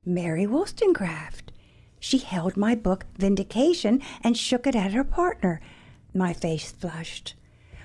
Mary 0.04 0.46
Wollstonecraft. 0.46 1.52
She 2.06 2.18
held 2.18 2.56
my 2.56 2.76
book, 2.76 3.04
Vindication, 3.18 4.00
and 4.22 4.38
shook 4.38 4.68
it 4.68 4.76
at 4.76 4.92
her 4.92 5.02
partner. 5.02 5.60
My 6.14 6.32
face 6.32 6.70
flushed. 6.70 7.34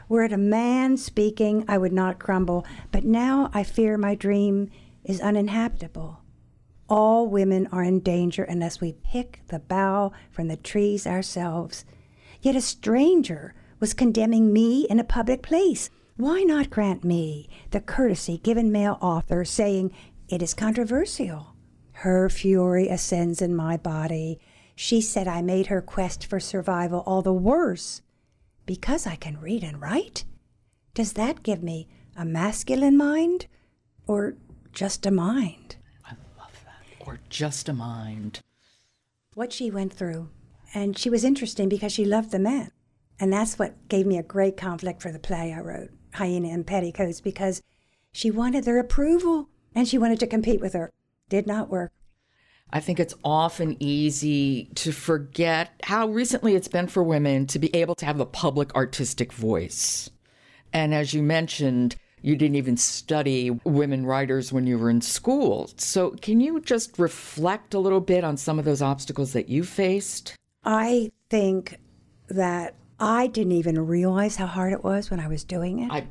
Were 0.07 0.21
it 0.21 0.31
a 0.31 0.37
man 0.37 0.97
speaking, 0.97 1.65
I 1.67 1.79
would 1.79 1.91
not 1.91 2.19
crumble, 2.19 2.63
but 2.91 3.03
now 3.03 3.49
I 3.51 3.63
fear 3.63 3.97
my 3.97 4.13
dream 4.13 4.69
is 5.03 5.21
uninhabitable. 5.21 6.19
All 6.87 7.25
women 7.25 7.65
are 7.71 7.81
in 7.81 7.99
danger 8.01 8.43
unless 8.43 8.79
we 8.79 8.93
pick 9.03 9.41
the 9.47 9.57
bough 9.57 10.11
from 10.29 10.49
the 10.49 10.55
trees 10.57 11.07
ourselves. 11.07 11.83
Yet 12.43 12.55
a 12.55 12.61
stranger 12.61 13.55
was 13.79 13.95
condemning 13.95 14.53
me 14.53 14.85
in 14.87 14.99
a 14.99 15.03
public 15.03 15.41
place. 15.41 15.89
Why 16.15 16.43
not 16.43 16.69
grant 16.69 17.03
me 17.03 17.49
the 17.71 17.81
courtesy 17.81 18.37
given 18.37 18.71
male 18.71 18.99
authors, 19.01 19.49
saying 19.49 19.91
it 20.29 20.43
is 20.43 20.53
controversial? 20.53 21.50
Her 22.01 22.29
fury 22.29 22.87
ascends 22.87 23.43
in 23.43 23.55
my 23.55 23.77
body. 23.77 24.39
She 24.75 25.01
said 25.01 25.27
I 25.27 25.43
made 25.43 25.67
her 25.67 25.83
quest 25.83 26.25
for 26.25 26.39
survival 26.39 27.03
all 27.05 27.21
the 27.21 27.31
worse 27.31 28.01
because 28.65 29.05
I 29.05 29.15
can 29.15 29.39
read 29.39 29.63
and 29.63 29.79
write. 29.79 30.25
Does 30.95 31.13
that 31.13 31.43
give 31.43 31.61
me 31.61 31.87
a 32.17 32.25
masculine 32.25 32.97
mind 32.97 33.45
or 34.07 34.33
just 34.73 35.05
a 35.05 35.11
mind? 35.11 35.75
I 36.03 36.15
love 36.39 36.59
that. 36.65 37.05
Or 37.05 37.19
just 37.29 37.69
a 37.69 37.73
mind. 37.73 38.39
What 39.35 39.53
she 39.53 39.69
went 39.69 39.93
through. 39.93 40.29
And 40.73 40.97
she 40.97 41.11
was 41.11 41.23
interesting 41.23 41.69
because 41.69 41.91
she 41.91 42.03
loved 42.03 42.31
the 42.31 42.39
men. 42.39 42.71
And 43.19 43.31
that's 43.31 43.59
what 43.59 43.87
gave 43.89 44.07
me 44.07 44.17
a 44.17 44.23
great 44.23 44.57
conflict 44.57 45.03
for 45.03 45.11
the 45.11 45.19
play 45.19 45.53
I 45.53 45.59
wrote, 45.59 45.91
Hyena 46.15 46.47
in 46.47 46.63
Petticoats, 46.63 47.21
because 47.21 47.61
she 48.11 48.31
wanted 48.31 48.63
their 48.63 48.79
approval 48.79 49.49
and 49.75 49.87
she 49.87 49.99
wanted 49.99 50.19
to 50.21 50.25
compete 50.25 50.61
with 50.61 50.73
her 50.73 50.89
did 51.31 51.47
not 51.47 51.69
work. 51.69 51.91
I 52.73 52.79
think 52.79 52.99
it's 52.99 53.15
often 53.23 53.75
easy 53.79 54.69
to 54.75 54.91
forget 54.91 55.71
how 55.83 56.07
recently 56.07 56.55
it's 56.55 56.67
been 56.67 56.87
for 56.87 57.01
women 57.01 57.47
to 57.47 57.59
be 57.59 57.73
able 57.75 57.95
to 57.95 58.05
have 58.05 58.19
a 58.19 58.25
public 58.25 58.73
artistic 58.75 59.33
voice. 59.33 60.09
And 60.71 60.93
as 60.93 61.13
you 61.13 61.23
mentioned, 61.23 61.95
you 62.21 62.35
didn't 62.35 62.55
even 62.55 62.77
study 62.77 63.49
women 63.63 64.05
writers 64.05 64.53
when 64.53 64.67
you 64.67 64.77
were 64.77 64.89
in 64.89 65.01
school. 65.01 65.69
So, 65.77 66.11
can 66.11 66.39
you 66.39 66.61
just 66.61 66.99
reflect 66.99 67.73
a 67.73 67.79
little 67.79 67.99
bit 67.99 68.23
on 68.23 68.37
some 68.37 68.59
of 68.59 68.65
those 68.65 68.81
obstacles 68.81 69.33
that 69.33 69.49
you 69.49 69.63
faced? 69.63 70.35
I 70.63 71.11
think 71.29 71.77
that 72.29 72.75
I 72.99 73.27
didn't 73.27 73.53
even 73.53 73.87
realize 73.87 74.35
how 74.35 74.45
hard 74.45 74.71
it 74.71 74.83
was 74.83 75.09
when 75.09 75.19
I 75.19 75.27
was 75.27 75.43
doing 75.43 75.79
it. 75.79 75.91
I 75.91 76.07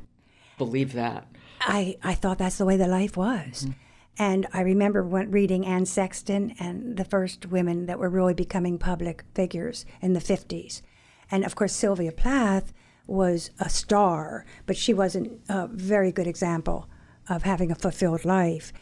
believe 0.57 0.93
that. 0.93 1.27
I, 1.61 1.97
I 2.03 2.13
thought 2.15 2.39
that's 2.39 2.57
the 2.57 2.65
way 2.65 2.75
the 2.75 2.87
life 2.87 3.15
was. 3.15 3.63
Mm-hmm. 3.63 3.71
And 4.17 4.47
I 4.53 4.61
remember 4.61 5.03
when 5.03 5.31
reading 5.31 5.65
Anne 5.65 5.85
Sexton 5.85 6.55
and 6.59 6.97
the 6.97 7.05
first 7.05 7.47
women 7.47 7.85
that 7.85 7.99
were 7.99 8.09
really 8.09 8.33
becoming 8.33 8.77
public 8.77 9.23
figures 9.33 9.85
in 10.01 10.13
the 10.13 10.19
50s. 10.19 10.81
And 11.29 11.45
of 11.45 11.55
course, 11.55 11.73
Sylvia 11.73 12.11
Plath 12.11 12.73
was 13.07 13.51
a 13.59 13.69
star, 13.69 14.45
but 14.65 14.77
she 14.77 14.93
wasn't 14.93 15.41
a 15.49 15.67
very 15.67 16.11
good 16.11 16.27
example 16.27 16.89
of 17.29 17.43
having 17.43 17.71
a 17.71 17.75
fulfilled 17.75 18.25
life. 18.25 18.73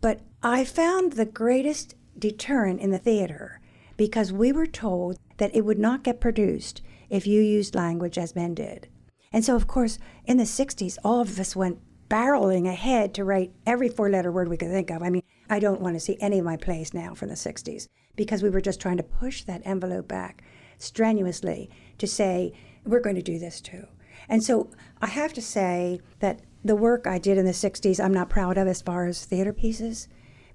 But 0.00 0.20
I 0.42 0.64
found 0.64 1.12
the 1.12 1.26
greatest 1.26 1.94
deterrent 2.18 2.80
in 2.80 2.90
the 2.90 2.98
theater 2.98 3.60
because 3.96 4.32
we 4.32 4.52
were 4.52 4.66
told 4.66 5.18
that 5.36 5.54
it 5.54 5.64
would 5.64 5.78
not 5.78 6.04
get 6.04 6.20
produced 6.20 6.80
if 7.10 7.26
you 7.26 7.42
used 7.42 7.74
language 7.74 8.16
as 8.16 8.36
men 8.36 8.54
did. 8.54 8.88
And 9.32 9.44
so, 9.44 9.56
of 9.56 9.66
course, 9.66 9.98
in 10.24 10.38
the 10.38 10.44
60s, 10.44 10.96
all 11.04 11.20
of 11.20 11.38
us 11.38 11.54
went 11.54 11.80
barreling 12.10 12.68
ahead 12.68 13.14
to 13.14 13.24
write 13.24 13.52
every 13.64 13.88
four 13.88 14.10
letter 14.10 14.30
word 14.30 14.48
we 14.48 14.56
could 14.56 14.70
think 14.70 14.90
of. 14.90 15.02
I 15.02 15.08
mean, 15.08 15.22
I 15.48 15.60
don't 15.60 15.80
want 15.80 15.94
to 15.96 16.00
see 16.00 16.18
any 16.20 16.40
of 16.40 16.44
my 16.44 16.56
plays 16.56 16.92
now 16.92 17.14
from 17.14 17.28
the 17.28 17.34
60s 17.34 17.86
because 18.16 18.42
we 18.42 18.50
were 18.50 18.60
just 18.60 18.80
trying 18.80 18.98
to 18.98 19.02
push 19.02 19.44
that 19.44 19.62
envelope 19.64 20.08
back 20.08 20.42
strenuously 20.76 21.70
to 21.98 22.06
say, 22.06 22.52
we're 22.84 23.00
going 23.00 23.16
to 23.16 23.22
do 23.22 23.38
this 23.38 23.60
too. 23.60 23.86
And 24.28 24.42
so 24.42 24.70
I 25.00 25.06
have 25.06 25.32
to 25.34 25.42
say 25.42 26.00
that 26.18 26.40
the 26.64 26.76
work 26.76 27.06
I 27.06 27.18
did 27.18 27.38
in 27.38 27.46
the 27.46 27.52
60s, 27.52 28.02
I'm 28.02 28.12
not 28.12 28.28
proud 28.28 28.58
of 28.58 28.68
as 28.68 28.82
far 28.82 29.06
as 29.06 29.24
theater 29.24 29.52
pieces 29.52 30.08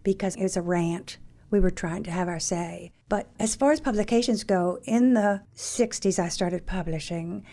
because 0.03 0.35
it 0.35 0.43
was 0.43 0.57
a 0.57 0.61
rant. 0.61 1.17
We 1.49 1.59
were 1.59 1.71
trying 1.71 2.03
to 2.03 2.11
have 2.11 2.27
our 2.27 2.39
say. 2.39 2.91
But 3.07 3.29
as 3.39 3.55
far 3.55 3.71
as 3.71 3.79
publications 3.79 4.43
go, 4.43 4.79
in 4.83 5.13
the 5.13 5.41
60s, 5.55 6.19
I 6.19 6.27
started 6.27 6.65
publishing. 6.65 7.45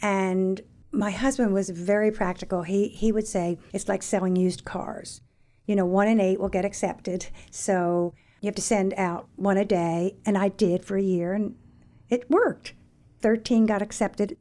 And 0.00 0.60
my 0.92 1.10
husband 1.10 1.54
was 1.54 1.70
very 1.70 2.10
practical. 2.10 2.62
He 2.62 2.88
he 2.88 3.10
would 3.10 3.26
say 3.26 3.58
it's 3.72 3.88
like 3.88 4.02
selling 4.02 4.36
used 4.36 4.64
cars. 4.64 5.20
You 5.66 5.74
know, 5.74 5.86
one 5.86 6.08
in 6.08 6.20
eight 6.20 6.38
will 6.38 6.48
get 6.48 6.64
accepted, 6.64 7.26
so 7.50 8.14
you 8.40 8.46
have 8.46 8.54
to 8.56 8.62
send 8.62 8.94
out 8.94 9.28
one 9.36 9.56
a 9.56 9.64
day, 9.64 10.16
and 10.26 10.36
I 10.36 10.48
did 10.48 10.84
for 10.84 10.96
a 10.96 11.02
year, 11.02 11.32
and 11.32 11.56
it 12.10 12.30
worked. 12.30 12.74
Thirteen 13.20 13.66
got 13.66 13.82
accepted. 13.82 14.36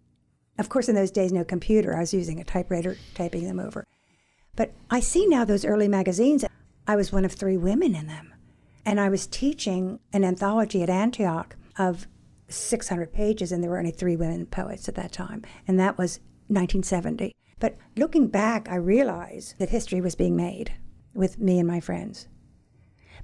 Of 0.60 0.70
course, 0.70 0.90
in 0.90 0.96
those 0.96 1.12
days, 1.12 1.32
no 1.32 1.44
computer. 1.44 1.96
I 1.96 2.02
was 2.02 2.14
using 2.14 2.40
a 2.40 2.44
typewriter, 2.44 2.98
typing 3.16 3.46
them 3.46 3.60
over. 3.60 3.86
But 4.56 4.74
I 4.90 5.00
see 5.00 5.26
now 5.26 5.46
those 5.46 5.66
early 5.66 5.88
magazines. 5.88 6.44
I 6.88 6.96
was 6.96 7.12
one 7.12 7.26
of 7.26 7.32
three 7.32 7.58
women 7.58 7.96
in 7.96 8.08
them, 8.08 8.34
and 8.86 9.00
I 9.00 9.08
was 9.08 9.26
teaching 9.28 10.00
an 10.12 10.26
anthology 10.26 10.84
at 10.84 10.90
Antioch 10.90 11.56
of 11.78 12.08
600 12.50 13.14
pages, 13.14 13.52
and 13.52 13.64
there 13.64 13.70
were 13.70 13.80
only 13.80 13.92
three 13.92 14.18
women 14.18 14.46
poets 14.46 14.90
at 14.90 14.96
that 14.96 15.14
time, 15.14 15.44
and 15.68 15.80
that 15.80 15.98
was 15.98 16.20
1970. 16.52 17.36
But 17.60 17.78
looking 17.96 18.28
back, 18.28 18.68
I 18.70 18.76
realize 18.76 19.56
that 19.60 19.70
history 19.70 20.02
was 20.02 20.16
being 20.16 20.36
made 20.36 20.74
with 21.14 21.40
me 21.40 21.60
and 21.60 21.68
my 21.68 21.80
friends. 21.80 22.28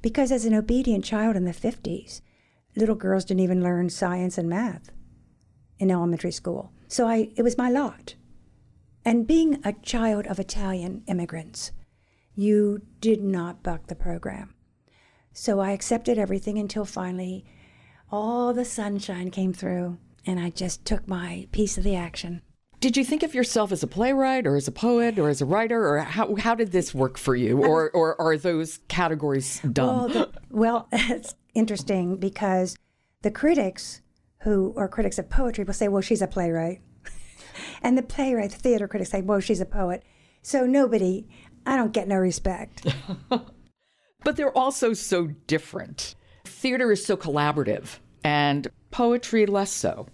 Because 0.02 0.32
as 0.32 0.46
an 0.46 0.54
obedient 0.54 1.04
child 1.04 1.36
in 1.36 1.46
the 1.46 1.52
50s, 1.52 2.22
little 2.76 2.96
girls 2.96 3.26
didn't 3.26 3.42
even 3.42 3.64
learn 3.64 3.90
science 3.90 4.38
and 4.38 4.48
math 4.48 4.92
in 5.80 5.92
elementary 5.92 6.32
school. 6.32 6.72
So 6.88 7.08
I, 7.08 7.30
it 7.36 7.44
was 7.44 7.58
my 7.58 7.70
lot. 7.70 8.16
And 9.04 9.28
being 9.28 9.60
a 9.64 9.74
child 9.74 10.28
of 10.28 10.40
Italian 10.40 11.04
immigrants, 11.08 11.72
you 12.36 12.82
did 13.02 13.24
not 13.24 13.64
buck 13.64 13.88
the 13.88 13.96
program. 13.96 14.54
So 15.34 15.60
I 15.60 15.72
accepted 15.72 16.18
everything 16.18 16.58
until 16.58 16.86
finally 16.86 17.46
all 18.12 18.54
the 18.54 18.66
sunshine 18.66 19.32
came 19.32 19.54
through 19.54 19.98
and 20.26 20.40
I 20.40 20.50
just 20.50 20.86
took 20.86 21.08
my 21.08 21.48
piece 21.52 21.78
of 21.78 21.84
the 21.84 21.96
action. 21.96 22.42
Did 22.80 22.96
you 22.96 23.04
think 23.04 23.24
of 23.24 23.34
yourself 23.34 23.72
as 23.72 23.82
a 23.82 23.88
playwright 23.88 24.46
or 24.46 24.56
as 24.56 24.68
a 24.68 24.72
poet 24.72 25.18
or 25.18 25.30
as 25.30 25.42
a 25.42 25.46
writer 25.46 25.88
or 25.88 26.00
how, 26.00 26.36
how 26.36 26.54
did 26.54 26.72
this 26.72 26.94
work 26.94 27.18
for 27.18 27.36
you 27.36 27.64
um, 27.64 27.70
or, 27.70 27.90
or 27.90 28.20
are 28.22 28.38
those 28.38 28.80
categories 28.88 29.60
dumb? 29.62 29.88
Well, 29.88 30.08
the, 30.08 30.32
well, 30.52 30.88
it's 30.92 31.34
interesting 31.56 32.18
because 32.18 32.78
the 33.24 33.32
critics 33.32 34.02
who 34.42 34.76
are 34.78 34.88
critics 34.88 35.18
of 35.18 35.28
poetry 35.30 35.64
will 35.64 35.74
say, 35.74 35.88
well, 35.88 36.04
she's 36.04 36.22
a 36.22 36.28
playwright. 36.28 36.82
and 37.82 37.98
the 37.98 38.04
playwright, 38.04 38.52
the 38.52 38.58
theater 38.58 38.88
critics 38.88 39.10
say, 39.10 39.22
well, 39.22 39.40
she's 39.40 39.60
a 39.60 39.66
poet. 39.66 40.04
So 40.44 40.68
nobody, 40.68 41.28
I 41.66 41.78
don't 41.78 41.94
get 41.94 42.08
no 42.08 42.18
respect. 42.18 42.86
but 43.30 44.36
they're 44.36 44.56
also 44.56 44.94
so 44.94 45.28
different. 45.48 46.14
Theater 46.46 46.92
is 46.92 47.04
so 47.04 47.18
collaborative 47.18 47.98
and 48.24 48.68
poetry 48.92 49.48
less 49.48 49.72
so 49.72 50.08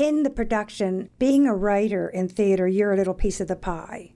in 0.00 0.22
the 0.22 0.30
production, 0.30 1.10
being 1.18 1.46
a 1.46 1.54
writer 1.54 2.08
in 2.08 2.26
theater, 2.26 2.66
you're 2.66 2.94
a 2.94 2.96
little 2.96 3.12
piece 3.12 3.38
of 3.38 3.48
the 3.48 3.54
pie. 3.54 4.14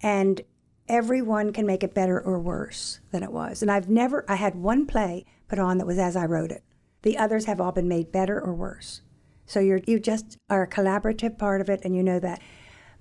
And 0.00 0.40
everyone 0.88 1.52
can 1.52 1.66
make 1.66 1.82
it 1.82 1.94
better 1.94 2.20
or 2.20 2.38
worse 2.38 3.00
than 3.10 3.24
it 3.24 3.32
was. 3.32 3.60
And 3.60 3.68
I've 3.68 3.88
never, 3.88 4.24
I 4.28 4.36
had 4.36 4.54
one 4.54 4.86
play 4.86 5.24
put 5.48 5.58
on 5.58 5.78
that 5.78 5.86
was 5.86 5.98
as 5.98 6.14
I 6.14 6.26
wrote 6.26 6.52
it. 6.52 6.62
The 7.02 7.18
others 7.18 7.46
have 7.46 7.60
all 7.60 7.72
been 7.72 7.88
made 7.88 8.12
better 8.12 8.40
or 8.40 8.54
worse. 8.54 9.02
So 9.46 9.58
you're, 9.58 9.80
you 9.84 9.98
just 9.98 10.38
are 10.48 10.62
a 10.62 10.70
collaborative 10.70 11.38
part 11.38 11.60
of 11.60 11.68
it 11.68 11.80
and 11.82 11.96
you 11.96 12.04
know 12.04 12.20
that. 12.20 12.40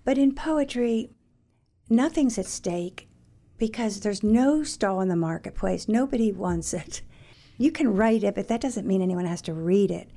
But 0.03 0.17
in 0.17 0.33
poetry, 0.33 1.11
nothing's 1.91 2.39
at 2.39 2.47
stake 2.47 3.07
because 3.59 3.99
there's 3.99 4.23
no 4.23 4.63
stall 4.63 4.99
in 4.99 5.09
the 5.09 5.15
marketplace. 5.15 5.87
Nobody 5.87 6.31
wants 6.31 6.73
it. 6.73 7.03
You 7.59 7.71
can 7.71 7.95
write 7.95 8.23
it, 8.23 8.33
but 8.33 8.47
that 8.47 8.61
doesn't 8.61 8.87
mean 8.87 9.03
anyone 9.03 9.25
has 9.25 9.43
to 9.43 9.53
read 9.53 9.91
it. 9.91 10.09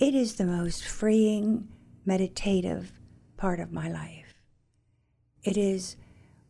It 0.00 0.14
is 0.14 0.36
the 0.36 0.46
most 0.46 0.82
freeing, 0.82 1.68
meditative 2.06 2.94
part 3.36 3.60
of 3.60 3.70
my 3.70 3.90
life. 3.90 4.32
It 5.44 5.58
is 5.58 5.96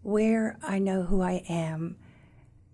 where 0.03 0.57
I 0.63 0.79
know 0.79 1.03
who 1.03 1.21
I 1.21 1.43
am 1.49 1.97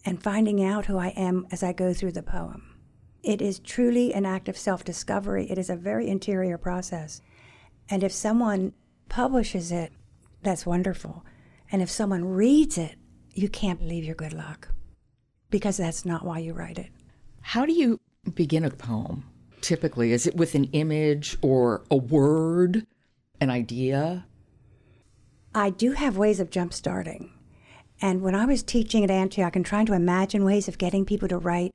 and 0.05 0.23
finding 0.23 0.63
out 0.63 0.85
who 0.85 0.99
I 0.99 1.09
am 1.17 1.47
as 1.51 1.63
I 1.63 1.73
go 1.73 1.95
through 1.95 2.13
the 2.13 2.23
poem. 2.23 2.77
It 3.23 3.41
is 3.41 3.59
truly 3.59 4.13
an 4.13 4.27
act 4.27 4.51
of 4.51 4.59
self 4.59 4.85
discovery. 4.85 5.51
It 5.51 5.57
is 5.57 5.71
a 5.71 5.77
very 5.77 6.09
interior 6.09 6.59
process. 6.59 7.23
And 7.89 8.05
if 8.05 8.13
someone 8.13 8.75
publishes 9.09 9.73
it, 9.73 9.95
that's 10.43 10.67
wonderful. 10.67 11.25
And 11.73 11.81
if 11.81 11.89
someone 11.89 12.27
reads 12.27 12.77
it, 12.77 12.97
you 13.33 13.49
can't 13.49 13.79
believe 13.79 14.05
your 14.05 14.15
good 14.15 14.35
luck 14.35 14.69
because 15.49 15.79
that's 15.79 16.05
not 16.05 16.27
why 16.27 16.41
you 16.41 16.53
write 16.53 16.79
it. 16.79 16.91
How 17.41 17.65
do 17.65 17.73
you 17.73 17.99
begin 18.35 18.63
a 18.63 18.71
poem? 18.71 19.25
Typically? 19.61 20.13
Is 20.13 20.27
it 20.27 20.37
with 20.37 20.55
an 20.55 20.65
image 20.73 21.37
or 21.43 21.85
a 21.91 21.97
word, 21.97 22.87
an 23.41 23.51
idea? 23.51 24.27
I 25.55 25.71
do 25.71 25.93
have 25.93 26.17
ways 26.17 26.41
of 26.41 26.51
jump 26.51 26.73
starting. 26.73 27.33
And 28.01 28.21
when 28.21 28.35
I 28.35 28.45
was 28.45 28.63
teaching 28.63 29.05
at 29.05 29.11
Antioch 29.11 29.57
and 29.57 29.65
trying 29.65 29.87
to 29.87 29.95
imagine 29.95 30.45
ways 30.45 30.69
of 30.69 30.79
getting 30.79 31.07
people 31.07 31.29
to 31.29 31.39
write, 31.39 31.75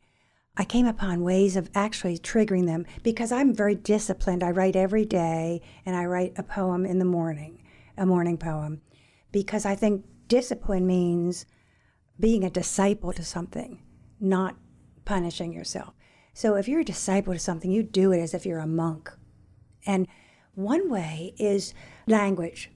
I 0.56 0.66
came 0.66 0.86
upon 0.86 1.24
ways 1.24 1.56
of 1.56 1.70
actually 1.74 2.18
triggering 2.18 2.66
them 2.66 2.86
because 3.04 3.32
I'm 3.32 3.56
very 3.56 3.74
disciplined. 3.74 4.44
I 4.44 4.52
write 4.52 4.76
every 4.76 5.06
day 5.06 5.62
and 5.86 5.96
I 5.96 6.06
write 6.06 6.34
a 6.38 6.44
poem 6.44 6.86
in 6.86 7.00
the 7.00 7.06
morning, 7.06 7.64
a 7.98 8.06
morning 8.06 8.38
poem, 8.38 8.82
because 9.32 9.66
I 9.66 9.76
think 9.76 10.06
discipline 10.28 10.86
means 10.86 11.46
being 12.20 12.44
a 12.44 12.50
disciple 12.50 13.14
to 13.14 13.24
something, 13.24 13.82
not 14.20 14.56
punishing 15.06 15.54
yourself. 15.54 15.94
So 16.34 16.56
if 16.56 16.68
you're 16.68 16.82
a 16.82 16.86
disciple 16.86 17.34
to 17.34 17.40
something, 17.40 17.72
you 17.72 17.84
do 17.84 18.12
it 18.12 18.20
as 18.20 18.34
if 18.34 18.46
you're 18.46 18.60
a 18.60 18.68
monk. 18.68 19.12
And 19.86 20.08
one 20.54 20.90
way 20.90 21.34
is 21.38 21.74
language. 22.08 22.72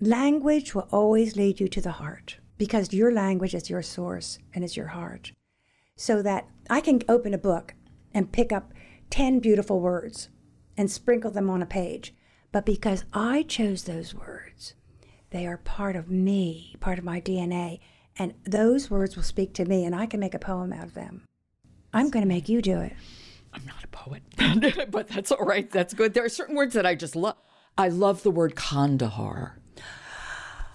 Language 0.00 0.74
will 0.74 0.88
always 0.90 1.36
lead 1.36 1.60
you 1.60 1.68
to 1.68 1.80
the 1.80 1.92
heart 1.92 2.38
because 2.58 2.92
your 2.92 3.12
language 3.12 3.54
is 3.54 3.70
your 3.70 3.82
source 3.82 4.38
and 4.54 4.64
it's 4.64 4.76
your 4.76 4.88
heart. 4.88 5.32
So 5.96 6.22
that 6.22 6.48
I 6.68 6.80
can 6.80 7.02
open 7.08 7.34
a 7.34 7.38
book 7.38 7.74
and 8.12 8.32
pick 8.32 8.52
up 8.52 8.72
10 9.10 9.40
beautiful 9.40 9.80
words 9.80 10.28
and 10.76 10.90
sprinkle 10.90 11.30
them 11.30 11.50
on 11.50 11.62
a 11.62 11.66
page. 11.66 12.14
But 12.50 12.66
because 12.66 13.04
I 13.12 13.42
chose 13.42 13.84
those 13.84 14.14
words, 14.14 14.74
they 15.30 15.46
are 15.46 15.58
part 15.58 15.96
of 15.96 16.10
me, 16.10 16.76
part 16.80 16.98
of 16.98 17.04
my 17.04 17.20
DNA. 17.20 17.80
And 18.18 18.34
those 18.44 18.90
words 18.90 19.16
will 19.16 19.22
speak 19.22 19.54
to 19.54 19.64
me, 19.64 19.84
and 19.84 19.94
I 19.94 20.06
can 20.06 20.20
make 20.20 20.34
a 20.34 20.38
poem 20.38 20.72
out 20.72 20.84
of 20.84 20.94
them. 20.94 21.24
I'm 21.92 22.10
going 22.10 22.22
to 22.22 22.28
make 22.28 22.48
you 22.48 22.62
do 22.62 22.80
it. 22.80 22.94
I'm 23.52 23.64
not 23.66 23.84
a 23.84 23.88
poet, 23.88 24.22
but 24.90 25.08
that's 25.08 25.30
all 25.30 25.44
right. 25.44 25.70
That's 25.70 25.92
good. 25.92 26.14
There 26.14 26.24
are 26.24 26.30
certain 26.30 26.56
words 26.56 26.74
that 26.74 26.86
I 26.86 26.94
just 26.94 27.14
love. 27.14 27.36
I 27.76 27.88
love 27.88 28.22
the 28.22 28.30
word 28.30 28.56
Kandahar. 28.56 29.58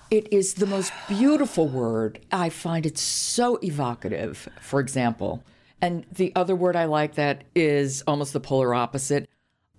It 0.10 0.32
is 0.32 0.53
the 0.53 0.65
most 0.65 0.93
beautiful 1.08 1.67
word. 1.67 2.25
I 2.32 2.49
find 2.49 2.86
it 2.86 2.97
so 2.97 3.60
evocative, 3.62 4.47
for 4.62 4.80
example. 4.80 5.43
And 5.82 6.06
the 6.12 6.32
other 6.36 6.56
word 6.56 6.75
I 6.75 6.86
like 6.86 7.15
that 7.15 7.43
is 7.56 8.03
almost 8.08 8.34
the 8.34 8.39
polar 8.39 8.73
opposite. 8.73 9.30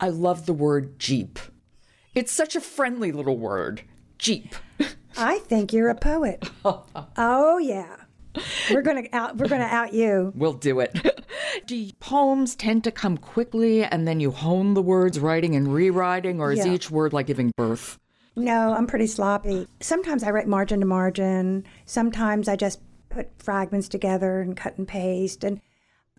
I 0.01 0.11
love 0.11 0.47
the 0.47 0.53
word 0.53 0.99
Jeep. 0.99 1.39
It's 2.15 2.33
such 2.33 2.55
a 2.57 2.61
friendly 2.61 3.11
little 3.11 3.39
word. 3.39 3.83
Jeep. 4.19 4.55
I 5.17 5.39
think 5.39 5.73
you're 5.73 5.89
a 5.89 5.95
poet. 5.95 6.49
oh, 6.65 7.59
yeah. 7.59 7.97
We're 8.71 8.83
gonna 8.83 9.05
out. 9.13 9.37
We're 9.37 9.49
gonna 9.49 9.65
out 9.65 9.93
you. 9.93 10.33
We'll 10.35 10.53
do 10.53 10.81
it. 10.81 11.25
do 11.67 11.91
poems 12.01 12.55
tend 12.55 12.85
to 12.85 12.91
come 12.91 13.17
quickly, 13.17 13.85
and 13.85 14.07
then 14.07 14.21
you 14.21 14.31
hone 14.31 14.75
the 14.75 14.83
words, 14.83 15.19
writing 15.21 15.55
and 15.55 15.73
rewriting, 15.73 16.41
or 16.41 16.53
is 16.53 16.65
yeah. 16.65 16.73
each 16.73 16.91
word 16.91 17.13
like 17.13 17.27
giving 17.27 17.53
birth? 17.57 17.99
No, 18.39 18.73
I'm 18.73 18.87
pretty 18.87 19.09
sloppy. 19.09 19.67
Sometimes 19.81 20.23
I 20.23 20.31
write 20.31 20.47
margin 20.47 20.79
to 20.81 20.87
margin. 20.87 21.65
Sometimes 21.87 22.47
I 22.47 22.55
just 22.55 22.81
put 23.09 23.31
fragments 23.43 23.89
together 23.89 24.41
and 24.41 24.57
cut 24.57 24.79
and 24.79 24.87
paste. 24.87 25.43
And 25.43 25.61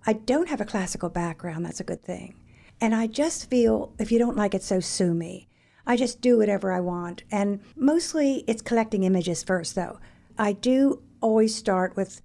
I 0.05 0.13
don't 0.13 0.49
have 0.49 0.59
a 0.59 0.65
classical 0.65 1.07
background. 1.07 1.65
That's 1.65 1.79
a 1.79 1.85
good 1.85 2.03
thing. 2.03 2.35
And 2.81 2.93
I 2.93 3.07
just 3.07 3.49
feel 3.49 3.93
if 3.99 4.11
you 4.11 4.19
don't 4.19 4.35
like 4.35 4.53
it, 4.53 4.63
so 4.63 4.81
sue 4.81 5.13
me. 5.13 5.47
I 5.87 5.95
just 5.95 6.19
do 6.19 6.37
whatever 6.37 6.73
I 6.73 6.81
want. 6.81 7.23
And 7.31 7.61
mostly 7.75 8.43
it's 8.47 8.61
collecting 8.61 9.03
images 9.03 9.41
first, 9.41 9.75
though. 9.75 9.99
I 10.37 10.53
do 10.53 11.01
always 11.21 11.55
start 11.55 11.95
with 11.95 12.21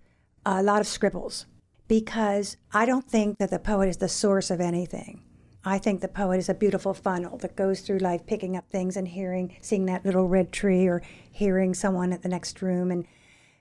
a 0.46 0.62
lot 0.62 0.80
of 0.80 0.86
scribbles 0.86 1.46
because 1.88 2.56
I 2.72 2.86
don't 2.86 3.08
think 3.08 3.38
that 3.38 3.50
the 3.50 3.58
poet 3.58 3.88
is 3.88 3.98
the 3.98 4.08
source 4.08 4.50
of 4.50 4.60
anything. 4.60 5.22
I 5.64 5.78
think 5.78 6.00
the 6.00 6.08
poet 6.08 6.38
is 6.38 6.48
a 6.48 6.54
beautiful 6.54 6.92
funnel 6.92 7.38
that 7.38 7.56
goes 7.56 7.80
through 7.80 7.98
life 7.98 8.26
picking 8.26 8.56
up 8.56 8.68
things 8.70 8.96
and 8.96 9.08
hearing, 9.08 9.56
seeing 9.62 9.86
that 9.86 10.04
little 10.04 10.28
red 10.28 10.52
tree 10.52 10.86
or 10.86 11.02
hearing 11.30 11.72
someone 11.72 12.12
at 12.12 12.22
the 12.22 12.28
next 12.28 12.60
room 12.60 12.90
and 12.90 13.06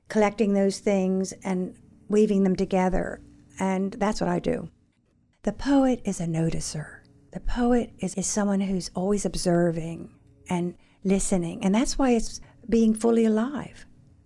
collecting 0.10 0.54
those 0.54 0.80
things 0.80 1.34
and 1.44 1.76
weaving 2.10 2.44
them 2.44 2.56
together. 2.56 3.22
And 3.60 3.94
that's 3.94 4.20
what 4.20 4.30
I 4.30 4.40
do. 4.40 4.70
The 5.44 5.54
poet 5.54 6.02
is 6.04 6.20
a 6.20 6.26
noticer. 6.26 7.00
The 7.32 7.40
poet 7.40 7.92
is, 8.00 8.16
is 8.16 8.28
someone 8.28 8.62
who's 8.62 8.92
always 8.96 9.26
observing 9.26 10.14
and 10.50 10.76
listening. 11.04 11.64
And 11.64 11.74
that's 11.74 11.98
why 11.98 12.12
it's 12.12 12.42
being 12.68 12.94
fully 12.94 13.26
alive. 13.26 13.86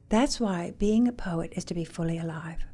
That's 0.09 0.39
why 0.39 0.73
being 0.77 1.07
a 1.07 1.11
poet 1.11 1.53
is 1.55 1.65
to 1.65 1.73
be 1.73 1.83
fully 1.83 2.17
alive. 2.17 2.65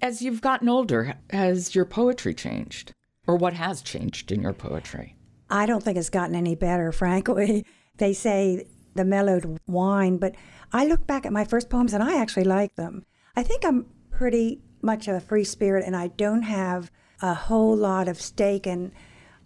As 0.00 0.20
you've 0.20 0.40
gotten 0.40 0.68
older, 0.68 1.14
has 1.30 1.74
your 1.74 1.84
poetry 1.84 2.34
changed? 2.34 2.92
Or 3.26 3.36
what 3.36 3.52
has 3.54 3.82
changed 3.82 4.32
in 4.32 4.42
your 4.42 4.52
poetry? 4.52 5.16
I 5.48 5.64
don't 5.64 5.82
think 5.82 5.96
it's 5.96 6.10
gotten 6.10 6.34
any 6.34 6.54
better, 6.54 6.92
frankly. 6.92 7.64
They 7.98 8.14
say 8.14 8.66
the 8.94 9.04
mellowed 9.04 9.60
wine, 9.66 10.16
but 10.16 10.34
I 10.72 10.86
look 10.86 11.06
back 11.06 11.26
at 11.26 11.32
my 11.32 11.44
first 11.44 11.68
poems 11.68 11.92
and 11.92 12.02
I 12.02 12.18
actually 12.18 12.44
like 12.44 12.74
them. 12.74 13.04
I 13.36 13.42
think 13.42 13.66
I'm 13.66 13.84
pretty 14.10 14.62
much 14.80 15.08
of 15.08 15.14
a 15.14 15.20
free 15.20 15.44
spirit 15.44 15.84
and 15.86 15.94
I 15.94 16.08
don't 16.08 16.42
have 16.42 16.90
a 17.20 17.34
whole 17.34 17.76
lot 17.76 18.08
of 18.08 18.18
stake 18.18 18.66
in 18.66 18.92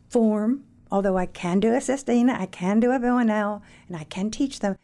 form, 0.08 0.64
although 0.92 1.18
I 1.18 1.26
can 1.26 1.58
do 1.58 1.74
a 1.74 1.80
sestina, 1.80 2.36
I 2.38 2.46
can 2.46 2.78
do 2.78 2.92
a 2.92 3.00
villanelle, 3.00 3.62
and 3.88 3.96
I 3.96 4.04
can 4.04 4.30
teach 4.30 4.60
them. 4.60 4.76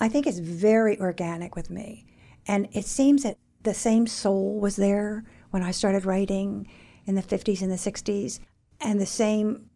I 0.00 0.08
think 0.08 0.26
it's 0.26 0.38
very 0.38 0.98
organic 1.00 1.56
with 1.56 1.70
me. 1.70 2.06
And 2.46 2.68
it 2.72 2.84
seems 2.84 3.22
that 3.22 3.38
the 3.62 3.74
same 3.74 4.06
soul 4.06 4.60
was 4.60 4.76
there 4.76 5.24
when 5.50 5.62
I 5.62 5.70
started 5.70 6.04
writing 6.04 6.68
in 7.06 7.14
the 7.14 7.22
50s 7.22 7.62
and 7.62 7.70
the 7.70 7.76
60s, 7.76 8.40
and 8.80 9.00
the 9.00 9.06
same 9.06 9.70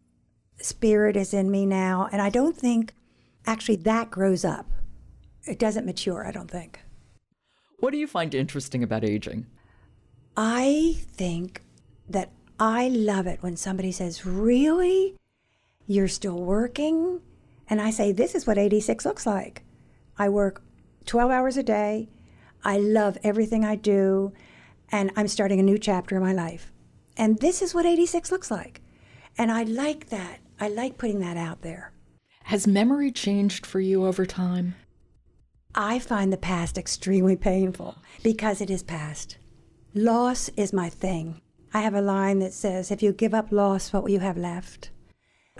spirit 0.59 1.15
is 1.15 1.33
in 1.33 1.49
me 1.49 1.65
now. 1.65 2.09
And 2.11 2.21
I 2.21 2.29
don't 2.29 2.57
think 2.57 2.93
actually 3.45 3.77
that 3.77 4.11
grows 4.11 4.43
up. 4.43 4.67
It 5.45 5.57
doesn't 5.57 5.85
mature, 5.85 6.27
I 6.27 6.31
don't 6.31 6.51
think. 6.51 6.79
What 7.79 7.91
do 7.91 7.97
you 7.97 8.07
find 8.07 8.35
interesting 8.35 8.83
about 8.83 9.05
aging? 9.05 9.47
I 10.35 10.97
think 11.11 11.63
that 12.09 12.31
I 12.59 12.89
love 12.89 13.25
it 13.25 13.41
when 13.41 13.55
somebody 13.55 13.91
says, 13.91 14.25
Really? 14.25 15.15
You're 15.87 16.07
still 16.07 16.37
working? 16.37 17.21
And 17.69 17.81
I 17.81 17.89
say, 17.89 18.11
This 18.11 18.35
is 18.35 18.45
what 18.45 18.57
86 18.57 19.05
looks 19.05 19.25
like. 19.25 19.63
I 20.19 20.27
work 20.29 20.61
12 21.05 21.31
hours 21.31 21.57
a 21.57 21.63
day. 21.63 22.09
I 22.63 22.77
love 22.77 23.17
everything 23.23 23.63
I 23.63 23.75
do. 23.75 24.33
And 24.91 25.11
I'm 25.15 25.29
starting 25.29 25.59
a 25.59 25.63
new 25.63 25.77
chapter 25.77 26.17
in 26.17 26.21
my 26.21 26.33
life. 26.33 26.71
And 27.15 27.39
this 27.39 27.61
is 27.61 27.73
what 27.73 27.85
86 27.85 28.31
looks 28.31 28.51
like. 28.51 28.81
And 29.37 29.51
I 29.51 29.63
like 29.63 30.09
that. 30.09 30.39
I 30.59 30.67
like 30.67 30.97
putting 30.97 31.19
that 31.21 31.37
out 31.37 31.61
there. 31.61 31.93
Has 32.43 32.67
memory 32.67 33.11
changed 33.11 33.65
for 33.65 33.79
you 33.79 34.05
over 34.05 34.25
time? 34.25 34.75
I 35.73 35.99
find 35.99 36.33
the 36.33 36.37
past 36.37 36.77
extremely 36.77 37.35
painful 37.35 37.95
because 38.23 38.59
it 38.59 38.69
is 38.69 38.83
past. 38.83 39.37
Loss 39.93 40.49
is 40.57 40.73
my 40.73 40.89
thing. 40.89 41.41
I 41.73 41.81
have 41.81 41.93
a 41.93 42.01
line 42.01 42.39
that 42.39 42.53
says, 42.53 42.91
If 42.91 43.03
you 43.03 43.13
give 43.13 43.33
up 43.33 43.51
loss, 43.51 43.93
what 43.93 44.03
will 44.03 44.09
you 44.09 44.19
have 44.19 44.37
left? 44.37 44.89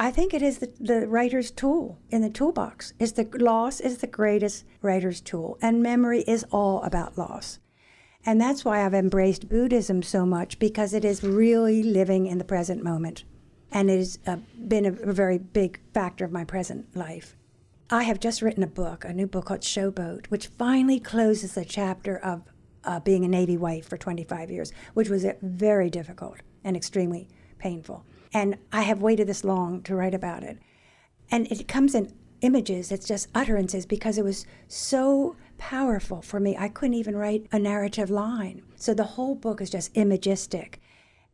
I 0.01 0.11
think 0.11 0.33
it 0.33 0.41
is 0.41 0.59
the, 0.59 0.71
the 0.79 1.07
writer's 1.07 1.51
tool 1.51 1.99
in 2.09 2.21
the 2.21 2.29
toolbox. 2.29 2.93
Is 2.99 3.13
the 3.13 3.27
loss 3.37 3.81
is 3.81 3.97
the 3.97 4.07
greatest 4.07 4.63
writer's 4.81 5.19
tool, 5.19 5.57
and 5.61 5.83
memory 5.83 6.21
is 6.21 6.45
all 6.51 6.81
about 6.83 7.17
loss. 7.17 7.59
And 8.25 8.39
that's 8.39 8.63
why 8.63 8.85
I've 8.85 8.93
embraced 8.93 9.49
Buddhism 9.49 10.01
so 10.01 10.25
much 10.25 10.57
because 10.57 10.93
it 10.93 11.03
is 11.03 11.21
really 11.21 11.83
living 11.83 12.27
in 12.27 12.37
the 12.37 12.45
present 12.45 12.81
moment. 12.81 13.25
And 13.71 13.89
it 13.89 13.97
has 13.97 14.19
uh, 14.25 14.37
been 14.67 14.85
a, 14.85 14.93
a 14.93 15.11
very 15.11 15.37
big 15.37 15.81
factor 15.93 16.23
of 16.23 16.31
my 16.31 16.45
present 16.45 16.95
life. 16.95 17.35
I 17.89 18.03
have 18.03 18.21
just 18.21 18.41
written 18.41 18.63
a 18.63 18.67
book, 18.67 19.03
a 19.03 19.13
new 19.13 19.27
book 19.27 19.45
called 19.45 19.61
Showboat, 19.61 20.27
which 20.27 20.47
finally 20.47 21.01
closes 21.01 21.55
the 21.55 21.65
chapter 21.65 22.17
of 22.17 22.43
uh, 22.85 23.01
being 23.01 23.25
a 23.25 23.27
Navy 23.27 23.57
wife 23.57 23.89
for 23.89 23.97
25 23.97 24.49
years, 24.49 24.71
which 24.93 25.09
was 25.09 25.25
uh, 25.25 25.33
very 25.41 25.89
difficult 25.89 26.37
and 26.63 26.77
extremely 26.77 27.27
painful. 27.57 28.05
And 28.33 28.57
I 28.71 28.83
have 28.83 29.01
waited 29.01 29.27
this 29.27 29.43
long 29.43 29.81
to 29.83 29.95
write 29.95 30.13
about 30.13 30.43
it. 30.43 30.59
And 31.31 31.47
it 31.47 31.67
comes 31.67 31.95
in 31.95 32.13
images, 32.41 32.91
it's 32.91 33.07
just 33.07 33.27
utterances 33.35 33.85
because 33.85 34.17
it 34.17 34.23
was 34.23 34.45
so 34.67 35.35
powerful 35.57 36.21
for 36.21 36.39
me. 36.39 36.55
I 36.57 36.69
couldn't 36.69 36.93
even 36.93 37.17
write 37.17 37.47
a 37.51 37.59
narrative 37.59 38.09
line. 38.09 38.61
So 38.75 38.93
the 38.93 39.03
whole 39.03 39.35
book 39.35 39.61
is 39.61 39.69
just 39.69 39.95
imagistic. 39.95 40.79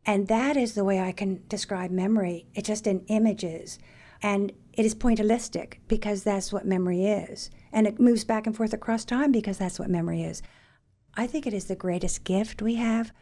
And 0.04 0.28
that 0.28 0.56
is 0.56 0.74
the 0.74 0.84
way 0.84 1.00
I 1.00 1.12
can 1.12 1.42
describe 1.48 1.90
memory. 1.90 2.46
It's 2.54 2.68
just 2.68 2.86
in 2.86 3.04
images. 3.08 3.78
And 4.22 4.52
it 4.72 4.84
is 4.84 4.94
pointillistic 4.94 5.74
because 5.88 6.22
that's 6.22 6.52
what 6.52 6.66
memory 6.66 7.06
is. 7.06 7.50
And 7.72 7.86
it 7.86 8.00
moves 8.00 8.24
back 8.24 8.46
and 8.46 8.56
forth 8.56 8.72
across 8.72 9.04
time 9.04 9.32
because 9.32 9.58
that's 9.58 9.78
what 9.78 9.90
memory 9.90 10.22
is. 10.22 10.42
I 11.14 11.26
think 11.26 11.46
it 11.46 11.54
is 11.54 11.64
the 11.64 11.76
greatest 11.76 12.24
gift 12.24 12.62
we 12.62 12.76
have. 12.76 13.12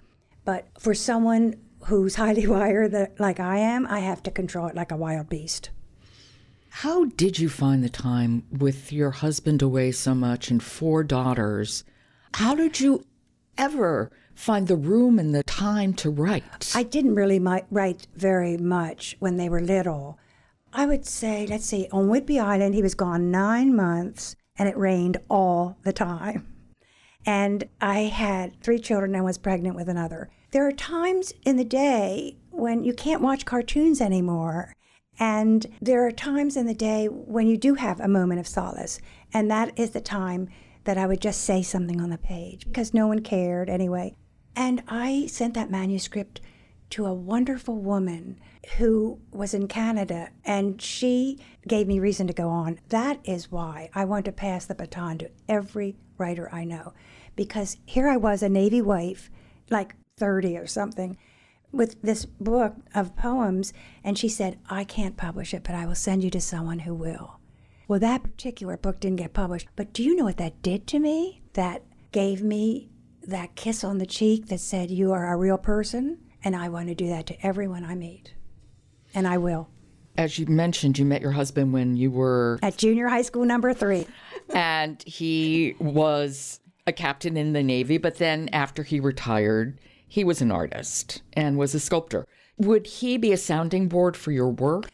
But 0.45 0.69
for 0.79 0.95
someone 0.95 1.55
who's 1.87 2.15
highly 2.17 2.47
wired 2.47 2.95
like 3.19 3.41
I 3.41 3.59
am, 3.59 3.87
I 3.87 4.01
have 4.01 4.23
to 4.25 4.31
control 4.31 4.67
it 4.67 4.75
like 4.75 4.93
a 4.93 4.97
wild 4.97 5.29
beast. 5.29 5.71
How 6.69 7.05
did 7.05 7.39
you 7.39 7.49
find 7.49 7.85
the 7.85 7.89
time 7.89 8.43
with 8.51 8.93
your 8.93 9.13
husband 9.13 9.63
away 9.63 9.93
so 9.93 10.13
much 10.15 10.51
and 10.51 10.61
four 10.61 11.05
daughters? 11.05 11.85
How 12.35 12.57
did 12.57 12.81
you 12.81 13.05
ever 13.57 14.11
find 14.35 14.67
the 14.67 14.77
room 14.77 15.21
and 15.21 15.33
the 15.33 15.45
time 15.45 15.95
to 15.95 16.11
write? 16.11 16.73
I 16.75 16.83
didn't 16.83 17.15
really 17.15 17.39
write 17.39 18.09
very 18.17 18.57
much 18.57 19.17
when 19.21 19.37
they 19.37 19.49
were 19.49 19.61
little. 19.61 20.19
I 20.73 20.87
would 20.87 21.07
say, 21.07 21.47
let's 21.47 21.67
see, 21.67 21.87
on 21.93 22.09
Whidbey 22.09 22.43
Island, 22.43 22.75
he 22.75 22.83
was 22.83 22.97
gone 22.97 23.31
nine 23.31 23.77
months 23.77 24.35
and 24.57 24.69
it 24.69 24.77
rained 24.77 25.19
all 25.29 25.79
the 25.85 25.93
time. 25.93 26.47
And 27.25 27.69
I 27.81 28.01
had 28.01 28.61
three 28.61 28.81
children 28.81 29.15
and 29.15 29.25
was 29.25 29.39
pregnant 29.39 29.77
with 29.77 29.89
another. 29.89 30.31
There 30.55 30.69
are 30.69 30.73
times 30.73 31.33
in 31.45 31.57
the 31.57 31.65
day 31.65 32.37
when 32.53 32.85
you 32.85 32.93
can't 32.93 33.21
watch 33.21 33.45
cartoons 33.45 34.01
anymore. 34.01 34.73
And 35.19 35.67
there 35.83 36.07
are 36.07 36.13
times 36.13 36.57
in 36.57 36.67
the 36.67 36.75
day 36.75 37.07
when 37.09 37.49
you 37.49 37.57
do 37.57 37.75
have 37.75 37.99
a 37.99 38.07
moment 38.07 38.39
of 38.39 38.47
solace. 38.47 39.01
And 39.33 39.51
that 39.51 39.77
is 39.77 39.91
the 39.91 40.01
time 40.01 40.49
that 40.85 40.97
I 40.97 41.09
would 41.09 41.21
just 41.21 41.41
say 41.41 41.63
something 41.63 42.01
on 42.01 42.11
the 42.11 42.19
page 42.19 42.67
because 42.67 42.95
no 42.95 43.09
one 43.09 43.19
cared 43.19 43.69
anyway. 43.69 44.15
And 44.55 44.85
I 44.87 45.27
sent 45.27 45.55
that 45.55 45.73
manuscript 45.73 46.41
to 46.91 47.07
a 47.07 47.13
wonderful 47.13 47.75
woman 47.75 48.39
who 48.77 49.19
was 49.33 49.55
in 49.55 49.67
Canada 49.67 50.29
and 50.45 50.81
she 50.81 51.41
gave 51.67 51.89
me 51.89 51.99
reason 51.99 52.29
to 52.29 52.33
go 52.33 52.49
on. 52.49 52.79
That 52.91 53.19
is 53.25 53.51
why 53.51 53.91
I 53.93 54.05
want 54.05 54.25
to 54.27 54.33
pass 54.33 54.67
the 54.67 54.77
baton 54.77 55.19
to 55.19 55.31
every 55.49 55.97
writer 56.17 56.49
I 56.53 56.63
know 56.63 56.93
because 57.35 57.77
here 57.87 58.09
I 58.09 58.17
was, 58.17 58.41
a 58.41 58.49
Navy 58.49 58.81
wife, 58.81 59.33
like 59.69 59.97
30 60.19 60.57
or 60.57 60.67
something, 60.67 61.17
with 61.73 62.01
this 62.03 62.25
book 62.25 62.75
of 62.95 63.17
poems, 63.17 63.73
and 64.05 64.17
she 64.17 64.29
said, 64.29 64.59
I 64.71 64.85
can't 64.85 65.17
publish 65.17 65.53
it, 65.53 65.65
but 65.65 65.75
I 65.75 65.87
will 65.87 65.95
send 65.97 66.23
you 66.23 66.31
to 66.31 66.41
someone 66.41 66.81
who 66.81 66.95
will. 66.95 67.39
Well, 67.89 68.01
that 68.01 68.23
particular 68.23 68.77
book 68.77 69.01
didn't 69.01 69.17
get 69.17 69.35
published, 69.35 69.69
but 69.77 69.93
do 69.93 70.03
you 70.03 70.15
know 70.17 70.25
what 70.25 70.37
that 70.39 70.63
did 70.63 70.87
to 70.89 70.99
me? 70.99 71.43
That 71.55 71.83
gave 72.13 72.43
me 72.43 72.91
that 73.27 73.57
kiss 73.57 73.83
on 73.83 73.99
the 73.99 74.07
cheek 74.07 74.47
that 74.49 74.61
said, 74.61 74.91
You 74.91 75.13
are 75.13 75.33
a 75.33 75.37
real 75.37 75.59
person, 75.59 76.19
and 76.45 76.55
I 76.55 76.69
want 76.69 76.89
to 76.89 76.95
do 76.95 77.09
that 77.09 77.27
to 77.27 77.47
everyone 77.47 77.85
I 77.85 77.95
meet. 77.95 78.35
And 79.15 79.27
I 79.27 79.39
will. 79.39 79.69
As 80.17 80.39
you 80.39 80.47
mentioned, 80.47 80.97
you 80.99 81.05
met 81.05 81.23
your 81.23 81.33
husband 81.33 81.73
when 81.73 81.97
you 81.97 82.11
were 82.11 82.59
at 82.63 82.77
junior 82.77 83.09
high 83.09 83.23
school 83.23 83.45
number 83.45 83.75
three. 83.75 84.07
and 84.55 85.03
he 85.03 85.75
was 85.81 86.61
a 86.87 86.93
captain 86.93 87.37
in 87.37 87.53
the 87.53 87.63
Navy, 87.65 87.99
but 87.99 88.17
then 88.17 88.49
after 88.53 88.85
he 88.85 89.01
retired, 89.01 89.79
he 90.15 90.23
was 90.23 90.41
an 90.41 90.53
artist 90.53 91.23
and 91.33 91.59
was 91.59 91.75
a 91.75 91.81
sculptor. 91.81 92.25
Would 92.57 92.87
he 92.87 93.17
be 93.17 93.33
a 93.33 93.37
sounding 93.37 93.89
board 93.89 94.17
for 94.17 94.31
your 94.31 94.49
work? 94.49 94.89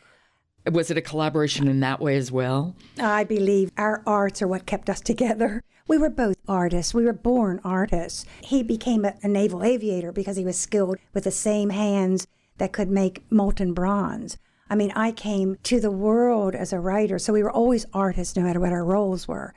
Was 0.64 0.90
it 0.90 0.96
a 0.96 1.02
collaboration 1.02 1.68
in 1.68 1.80
that 1.80 2.00
way 2.00 2.16
as 2.16 2.32
well? 2.32 2.74
I 2.98 3.24
believe 3.24 3.70
our 3.76 4.02
arts 4.06 4.40
are 4.40 4.48
what 4.48 4.64
kept 4.64 4.88
us 4.88 5.02
together. 5.02 5.62
We 5.86 5.98
were 5.98 6.08
both 6.08 6.38
artists. 6.48 6.94
We 6.94 7.04
were 7.04 7.12
born 7.12 7.60
artists. 7.62 8.24
He 8.42 8.62
became 8.62 9.04
a, 9.04 9.12
a 9.22 9.28
naval 9.28 9.62
aviator 9.62 10.10
because 10.10 10.38
he 10.38 10.44
was 10.46 10.58
skilled 10.58 10.96
with 11.12 11.24
the 11.24 11.30
same 11.30 11.68
hands 11.68 12.26
that 12.56 12.72
could 12.72 12.88
make 12.88 13.30
molten 13.30 13.74
bronze. 13.74 14.38
I 14.70 14.74
mean, 14.74 14.90
I 14.92 15.12
came 15.12 15.58
to 15.64 15.80
the 15.80 15.90
world 15.90 16.54
as 16.54 16.72
a 16.72 16.80
writer, 16.80 17.18
so 17.18 17.34
we 17.34 17.42
were 17.42 17.52
always 17.52 17.84
artists 17.92 18.36
no 18.36 18.42
matter 18.42 18.60
what 18.60 18.72
our 18.72 18.86
roles 18.86 19.28
were. 19.28 19.52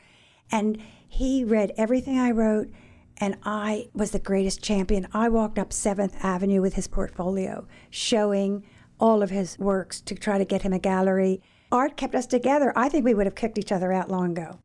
And 0.52 0.84
he 1.08 1.46
read 1.46 1.72
everything 1.78 2.20
I 2.20 2.32
wrote, 2.32 2.70
and 3.18 3.38
I 3.44 3.90
was 3.94 4.12
the 4.12 4.20
greatest 4.20 4.62
champion. 4.62 5.08
I 5.14 5.30
walked 5.30 5.60
up 5.60 5.70
7th 5.70 6.16
Avenue 6.24 6.62
with 6.62 6.74
his 6.74 6.88
portfolio, 6.88 7.68
showing 7.90 8.66
all 9.00 9.22
of 9.22 9.30
his 9.30 9.58
works 9.60 10.02
to 10.02 10.16
try 10.16 10.38
to 10.38 10.46
get 10.46 10.62
him 10.62 10.74
a 10.74 10.80
gallery. 10.80 11.42
Art 11.72 11.98
kept 11.98 12.16
us 12.16 12.26
together. 12.26 12.74
I 12.76 12.90
think 12.90 13.06
we 13.06 13.14
would 13.14 13.26
have 13.26 13.36
kicked 13.36 13.58
each 13.58 13.72
other 13.72 13.92
out 13.92 14.10
long 14.10 14.32
ago. 14.32 14.60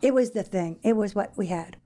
It 0.00 0.14
was 0.14 0.30
the 0.30 0.42
thing, 0.42 0.78
it 0.82 0.96
was 0.96 1.14
what 1.14 1.36
we 1.36 1.46
had. 1.46 1.76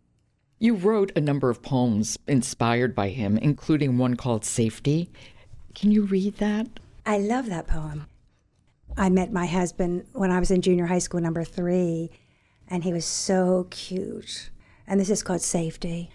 You 0.58 0.74
wrote 0.74 1.12
a 1.14 1.20
number 1.20 1.50
of 1.50 1.62
poems 1.62 2.18
inspired 2.26 2.94
by 2.94 3.10
him, 3.10 3.36
including 3.36 3.98
one 3.98 4.16
called 4.16 4.44
Safety. 4.44 5.10
Can 5.74 5.92
you 5.92 6.02
read 6.02 6.38
that? 6.38 6.68
I 7.04 7.18
love 7.18 7.46
that 7.46 7.66
poem. 7.66 8.06
I 8.96 9.10
met 9.10 9.32
my 9.32 9.44
husband 9.44 10.06
when 10.12 10.30
I 10.30 10.40
was 10.40 10.50
in 10.50 10.62
junior 10.62 10.86
high 10.86 10.98
school, 10.98 11.20
number 11.20 11.44
three 11.44 12.10
and 12.68 12.84
he 12.84 12.92
was 12.92 13.04
so 13.04 13.66
cute. 13.70 14.50
And 14.86 15.00
this 15.00 15.10
is 15.10 15.22
called 15.22 15.40
safety. 15.40 16.10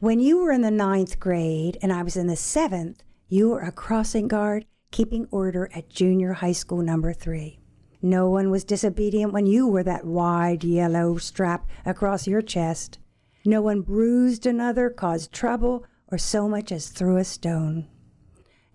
When 0.00 0.20
you 0.20 0.38
were 0.38 0.52
in 0.52 0.62
the 0.62 0.70
ninth 0.70 1.18
grade 1.18 1.76
and 1.82 1.92
I 1.92 2.02
was 2.02 2.16
in 2.16 2.26
the 2.26 2.36
seventh, 2.36 3.02
you 3.28 3.50
were 3.50 3.60
a 3.60 3.72
crossing 3.72 4.28
guard 4.28 4.64
keeping 4.90 5.26
order 5.30 5.70
at 5.74 5.90
junior 5.90 6.34
high 6.34 6.52
school 6.52 6.82
number 6.82 7.12
three. 7.12 7.58
No 8.00 8.30
one 8.30 8.50
was 8.50 8.64
disobedient 8.64 9.32
when 9.32 9.46
you 9.46 9.66
wore 9.66 9.82
that 9.82 10.04
wide 10.04 10.62
yellow 10.62 11.16
strap 11.16 11.68
across 11.84 12.26
your 12.26 12.42
chest. 12.42 12.98
No 13.44 13.60
one 13.60 13.80
bruised 13.80 14.46
another, 14.46 14.88
caused 14.88 15.32
trouble, 15.32 15.84
or 16.10 16.18
so 16.18 16.48
much 16.48 16.70
as 16.70 16.88
threw 16.88 17.16
a 17.16 17.24
stone. 17.24 17.88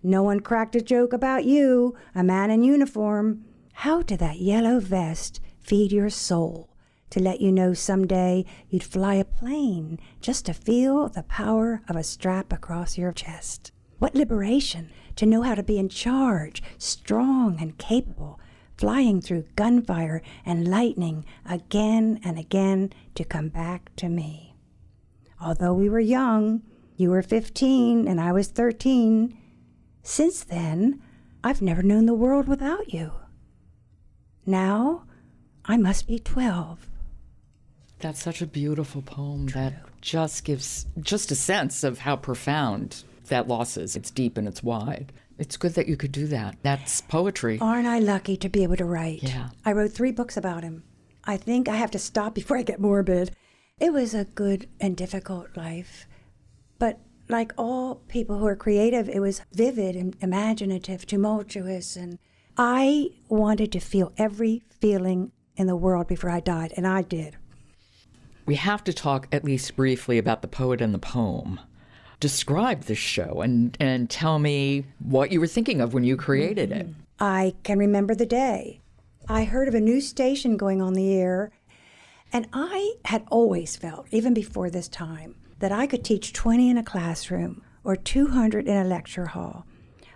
No 0.02 0.22
one 0.22 0.40
cracked 0.40 0.76
a 0.76 0.82
joke 0.82 1.14
about 1.14 1.44
you, 1.44 1.96
a 2.14 2.22
man 2.22 2.50
in 2.50 2.62
uniform. 2.62 3.44
How 3.72 4.02
did 4.02 4.18
that 4.18 4.40
yellow 4.40 4.78
vest 4.78 5.40
feed 5.58 5.90
your 5.90 6.10
soul? 6.10 6.68
To 7.14 7.20
let 7.20 7.40
you 7.40 7.52
know 7.52 7.72
someday 7.72 8.44
you'd 8.68 8.82
fly 8.82 9.14
a 9.14 9.24
plane 9.24 10.00
just 10.20 10.46
to 10.46 10.52
feel 10.52 11.08
the 11.08 11.22
power 11.22 11.80
of 11.88 11.94
a 11.94 12.02
strap 12.02 12.52
across 12.52 12.98
your 12.98 13.12
chest. 13.12 13.70
What 14.00 14.16
liberation 14.16 14.90
to 15.14 15.24
know 15.24 15.42
how 15.42 15.54
to 15.54 15.62
be 15.62 15.78
in 15.78 15.88
charge, 15.88 16.60
strong 16.76 17.58
and 17.60 17.78
capable, 17.78 18.40
flying 18.76 19.20
through 19.20 19.44
gunfire 19.54 20.22
and 20.44 20.66
lightning 20.66 21.24
again 21.48 22.18
and 22.24 22.36
again 22.36 22.92
to 23.14 23.22
come 23.22 23.48
back 23.48 23.94
to 23.94 24.08
me. 24.08 24.56
Although 25.40 25.74
we 25.74 25.88
were 25.88 26.00
young, 26.00 26.62
you 26.96 27.10
were 27.10 27.22
15 27.22 28.08
and 28.08 28.20
I 28.20 28.32
was 28.32 28.48
13. 28.48 29.38
Since 30.02 30.42
then, 30.42 31.00
I've 31.44 31.62
never 31.62 31.84
known 31.84 32.06
the 32.06 32.12
world 32.12 32.48
without 32.48 32.92
you. 32.92 33.12
Now, 34.44 35.04
I 35.64 35.76
must 35.76 36.08
be 36.08 36.18
12. 36.18 36.90
That's 38.04 38.22
such 38.22 38.42
a 38.42 38.46
beautiful 38.46 39.00
poem 39.00 39.46
True. 39.46 39.62
that 39.62 39.72
just 40.02 40.44
gives 40.44 40.84
just 41.00 41.30
a 41.30 41.34
sense 41.34 41.82
of 41.82 42.00
how 42.00 42.16
profound 42.16 43.02
that 43.28 43.48
loss 43.48 43.78
is. 43.78 43.96
It's 43.96 44.10
deep 44.10 44.36
and 44.36 44.46
it's 44.46 44.62
wide. 44.62 45.10
It's 45.38 45.56
good 45.56 45.72
that 45.76 45.88
you 45.88 45.96
could 45.96 46.12
do 46.12 46.26
that. 46.26 46.58
That's 46.62 47.00
poetry. 47.00 47.58
Aren't 47.62 47.86
I 47.86 48.00
lucky 48.00 48.36
to 48.36 48.50
be 48.50 48.62
able 48.62 48.76
to 48.76 48.84
write? 48.84 49.22
Yeah. 49.22 49.48
I 49.64 49.72
wrote 49.72 49.92
three 49.92 50.12
books 50.12 50.36
about 50.36 50.64
him. 50.64 50.84
I 51.24 51.38
think 51.38 51.66
I 51.66 51.76
have 51.76 51.90
to 51.92 51.98
stop 51.98 52.34
before 52.34 52.58
I 52.58 52.62
get 52.62 52.78
morbid. 52.78 53.34
It 53.80 53.94
was 53.94 54.12
a 54.12 54.26
good 54.26 54.68
and 54.78 54.98
difficult 54.98 55.56
life. 55.56 56.06
But 56.78 57.00
like 57.30 57.54
all 57.56 58.02
people 58.08 58.36
who 58.36 58.46
are 58.46 58.54
creative, 58.54 59.08
it 59.08 59.20
was 59.20 59.40
vivid 59.54 59.96
and 59.96 60.14
imaginative, 60.20 61.06
tumultuous. 61.06 61.96
And 61.96 62.18
I 62.58 63.12
wanted 63.30 63.72
to 63.72 63.80
feel 63.80 64.12
every 64.18 64.62
feeling 64.78 65.32
in 65.56 65.66
the 65.66 65.74
world 65.74 66.06
before 66.06 66.28
I 66.28 66.40
died, 66.40 66.74
and 66.76 66.86
I 66.86 67.00
did. 67.00 67.38
We 68.46 68.56
have 68.56 68.84
to 68.84 68.92
talk 68.92 69.26
at 69.32 69.44
least 69.44 69.76
briefly 69.76 70.18
about 70.18 70.42
the 70.42 70.48
poet 70.48 70.80
and 70.80 70.92
the 70.92 70.98
poem. 70.98 71.60
Describe 72.20 72.82
this 72.82 72.98
show 72.98 73.40
and, 73.40 73.76
and 73.80 74.08
tell 74.10 74.38
me 74.38 74.86
what 74.98 75.32
you 75.32 75.40
were 75.40 75.46
thinking 75.46 75.80
of 75.80 75.94
when 75.94 76.04
you 76.04 76.16
created 76.16 76.70
it. 76.70 76.88
I 77.18 77.54
can 77.62 77.78
remember 77.78 78.14
the 78.14 78.26
day. 78.26 78.80
I 79.28 79.44
heard 79.44 79.68
of 79.68 79.74
a 79.74 79.80
new 79.80 80.00
station 80.00 80.58
going 80.58 80.82
on 80.82 80.92
the 80.92 81.14
air, 81.14 81.50
and 82.32 82.46
I 82.52 82.94
had 83.06 83.24
always 83.30 83.76
felt, 83.76 84.06
even 84.10 84.34
before 84.34 84.68
this 84.68 84.88
time, 84.88 85.36
that 85.60 85.72
I 85.72 85.86
could 85.86 86.04
teach 86.04 86.34
20 86.34 86.68
in 86.68 86.76
a 86.76 86.82
classroom 86.82 87.62
or 87.84 87.96
200 87.96 88.68
in 88.68 88.76
a 88.76 88.84
lecture 88.84 89.26
hall. 89.26 89.64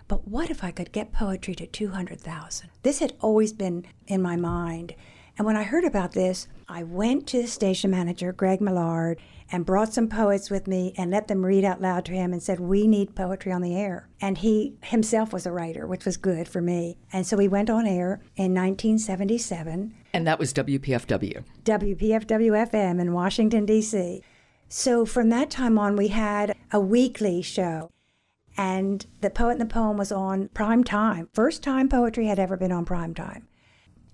But 0.07 0.27
what 0.27 0.49
if 0.49 0.63
I 0.63 0.71
could 0.71 0.91
get 0.91 1.11
poetry 1.11 1.55
to 1.55 1.65
200,000? 1.65 2.69
This 2.83 2.99
had 2.99 3.13
always 3.21 3.53
been 3.53 3.85
in 4.07 4.21
my 4.21 4.35
mind. 4.35 4.95
And 5.37 5.45
when 5.45 5.55
I 5.55 5.63
heard 5.63 5.85
about 5.85 6.11
this, 6.11 6.47
I 6.71 6.83
went 6.83 7.25
to 7.27 7.41
the 7.41 7.47
station 7.47 7.89
manager, 7.89 8.31
Greg 8.31 8.61
Millard, 8.61 9.19
and 9.51 9.65
brought 9.65 9.91
some 9.91 10.07
poets 10.07 10.51
with 10.51 10.67
me 10.67 10.93
and 10.97 11.09
let 11.09 11.27
them 11.27 11.43
read 11.43 11.65
out 11.65 11.81
loud 11.81 12.05
to 12.05 12.11
him 12.11 12.31
and 12.31 12.43
said, 12.43 12.59
We 12.59 12.85
need 12.85 13.15
poetry 13.15 13.51
on 13.51 13.63
the 13.63 13.75
air. 13.75 14.07
And 14.21 14.37
he 14.37 14.75
himself 14.83 15.33
was 15.33 15.47
a 15.47 15.51
writer, 15.51 15.87
which 15.87 16.05
was 16.05 16.15
good 16.15 16.47
for 16.47 16.61
me. 16.61 16.99
And 17.11 17.25
so 17.25 17.35
we 17.37 17.47
went 17.47 17.71
on 17.71 17.87
air 17.87 18.21
in 18.35 18.53
1977. 18.53 19.95
And 20.13 20.27
that 20.27 20.37
was 20.37 20.53
WPFW. 20.53 21.43
WPFW 21.63 22.69
FM 22.69 23.01
in 23.01 23.13
Washington, 23.13 23.65
D.C. 23.65 24.21
So 24.67 25.07
from 25.07 25.29
that 25.29 25.49
time 25.49 25.79
on, 25.79 25.95
we 25.95 26.09
had 26.09 26.55
a 26.71 26.79
weekly 26.79 27.41
show. 27.41 27.89
And 28.55 29.07
The 29.21 29.31
Poet 29.31 29.53
and 29.53 29.61
the 29.61 29.65
Poem 29.65 29.97
was 29.97 30.11
on 30.11 30.49
prime 30.49 30.83
time. 30.83 31.29
First 31.33 31.63
time 31.63 31.89
poetry 31.89 32.27
had 32.27 32.37
ever 32.37 32.57
been 32.57 32.71
on 32.71 32.85
prime 32.85 33.15
time. 33.15 33.47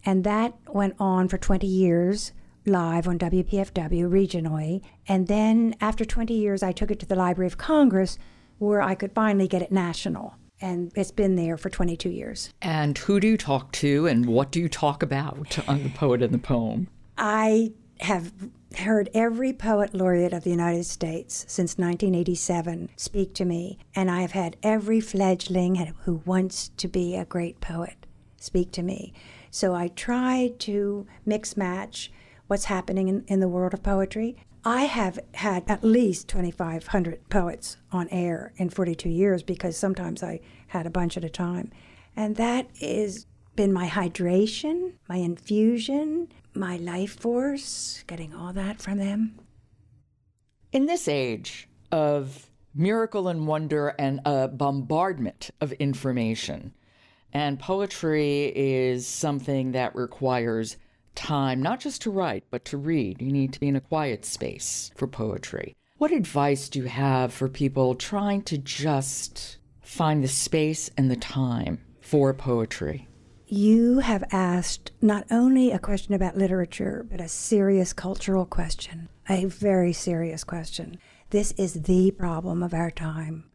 And 0.05 0.23
that 0.23 0.53
went 0.69 0.95
on 0.99 1.27
for 1.27 1.37
20 1.37 1.67
years 1.67 2.31
live 2.65 3.07
on 3.07 3.19
WPFW 3.19 4.09
regionally. 4.09 4.81
And 5.07 5.27
then 5.27 5.75
after 5.81 6.05
20 6.05 6.33
years, 6.33 6.63
I 6.63 6.71
took 6.71 6.91
it 6.91 6.99
to 6.99 7.05
the 7.05 7.15
Library 7.15 7.47
of 7.47 7.57
Congress 7.57 8.17
where 8.57 8.81
I 8.81 8.95
could 8.95 9.13
finally 9.13 9.47
get 9.47 9.61
it 9.61 9.71
national. 9.71 10.35
And 10.61 10.91
it's 10.95 11.11
been 11.11 11.35
there 11.35 11.57
for 11.57 11.69
22 11.69 12.09
years. 12.09 12.49
And 12.61 12.97
who 12.97 13.19
do 13.19 13.27
you 13.27 13.37
talk 13.37 13.71
to 13.73 14.07
and 14.07 14.25
what 14.25 14.51
do 14.51 14.59
you 14.59 14.69
talk 14.69 15.03
about 15.03 15.57
on 15.67 15.83
The 15.83 15.89
Poet 15.89 16.21
and 16.23 16.33
the 16.33 16.39
Poem? 16.39 16.87
I 17.17 17.73
have 18.01 18.31
heard 18.77 19.09
every 19.13 19.53
poet 19.53 19.93
laureate 19.93 20.33
of 20.33 20.43
the 20.43 20.49
United 20.49 20.85
States 20.85 21.45
since 21.47 21.77
1987 21.77 22.89
speak 22.97 23.33
to 23.33 23.45
me, 23.45 23.77
and 23.95 24.11
I 24.11 24.21
have 24.21 24.31
had 24.31 24.57
every 24.63 24.99
fledgling 24.99 25.75
who 26.03 26.21
wants 26.25 26.69
to 26.77 26.87
be 26.87 27.15
a 27.15 27.25
great 27.25 27.61
poet 27.61 28.05
speak 28.37 28.71
to 28.73 28.83
me. 28.83 29.13
So 29.49 29.73
I 29.73 29.87
try 29.89 30.53
to 30.59 31.07
mix 31.25 31.55
match 31.55 32.11
what's 32.47 32.65
happening 32.65 33.07
in, 33.07 33.23
in 33.27 33.39
the 33.39 33.47
world 33.47 33.73
of 33.73 33.83
poetry. 33.83 34.35
I 34.63 34.83
have 34.83 35.19
had 35.35 35.63
at 35.67 35.83
least 35.83 36.27
2,500 36.29 37.29
poets 37.29 37.77
on 37.91 38.07
air 38.09 38.51
in 38.57 38.69
42 38.69 39.09
years 39.09 39.43
because 39.43 39.77
sometimes 39.77 40.23
I 40.23 40.39
had 40.67 40.87
a 40.87 40.89
bunch 40.89 41.17
at 41.17 41.23
a 41.23 41.29
time. 41.29 41.71
And 42.15 42.35
that 42.37 42.67
has 42.81 43.27
been 43.55 43.71
my 43.71 43.87
hydration, 43.87 44.93
my 45.07 45.17
infusion, 45.17 46.29
my 46.53 46.77
life 46.77 47.19
force, 47.19 48.03
getting 48.07 48.33
all 48.33 48.53
that 48.53 48.81
from 48.81 48.97
them. 48.97 49.39
In 50.71 50.87
this 50.87 51.07
age 51.07 51.69
of 51.91 52.49
miracle 52.73 53.27
and 53.27 53.47
wonder 53.47 53.89
and 53.99 54.19
a 54.25 54.47
bombardment 54.47 55.51
of 55.61 55.71
information, 55.73 56.73
and 57.31 57.59
poetry 57.59 58.51
is 58.55 59.05
something 59.07 59.73
that 59.73 59.95
requires 59.95 60.77
time, 61.15 61.61
not 61.61 61.79
just 61.79 62.01
to 62.03 62.11
write, 62.11 62.43
but 62.49 62.65
to 62.65 62.77
read. 62.77 63.21
You 63.21 63.31
need 63.31 63.53
to 63.53 63.59
be 63.59 63.67
in 63.67 63.75
a 63.75 63.81
quiet 63.81 64.25
space 64.25 64.91
for 64.95 65.07
poetry. 65.07 65.75
What 65.97 66.11
advice 66.11 66.69
do 66.69 66.79
you 66.79 66.85
have 66.85 67.33
for 67.33 67.47
people 67.47 67.95
trying 67.95 68.41
to 68.43 68.57
just 68.57 69.57
find 69.81 70.23
the 70.23 70.27
space 70.27 70.89
and 70.97 71.09
the 71.09 71.15
time 71.15 71.79
for 72.01 72.33
poetry? 72.33 73.07
You 73.47 73.99
have 73.99 74.23
asked 74.31 74.91
not 75.01 75.25
only 75.29 75.71
a 75.71 75.79
question 75.79 76.13
about 76.13 76.37
literature, 76.37 77.05
but 77.09 77.21
a 77.21 77.27
serious 77.27 77.93
cultural 77.93 78.45
question, 78.45 79.07
a 79.29 79.45
very 79.45 79.93
serious 79.93 80.43
question. 80.43 80.97
This 81.29 81.51
is 81.53 81.83
the 81.83 82.11
problem 82.11 82.63
of 82.63 82.73
our 82.73 82.91
time. 82.91 83.45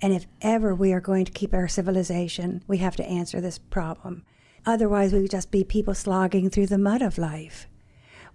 And 0.00 0.12
if 0.12 0.26
ever 0.42 0.74
we 0.74 0.92
are 0.92 1.00
going 1.00 1.24
to 1.24 1.32
keep 1.32 1.52
our 1.52 1.66
civilization, 1.66 2.62
we 2.68 2.78
have 2.78 2.94
to 2.96 3.06
answer 3.06 3.40
this 3.40 3.58
problem. 3.58 4.24
Otherwise, 4.68 5.14
we 5.14 5.22
would 5.22 5.30
just 5.30 5.50
be 5.50 5.64
people 5.64 5.94
slogging 5.94 6.50
through 6.50 6.66
the 6.66 6.76
mud 6.76 7.00
of 7.00 7.16
life. 7.16 7.66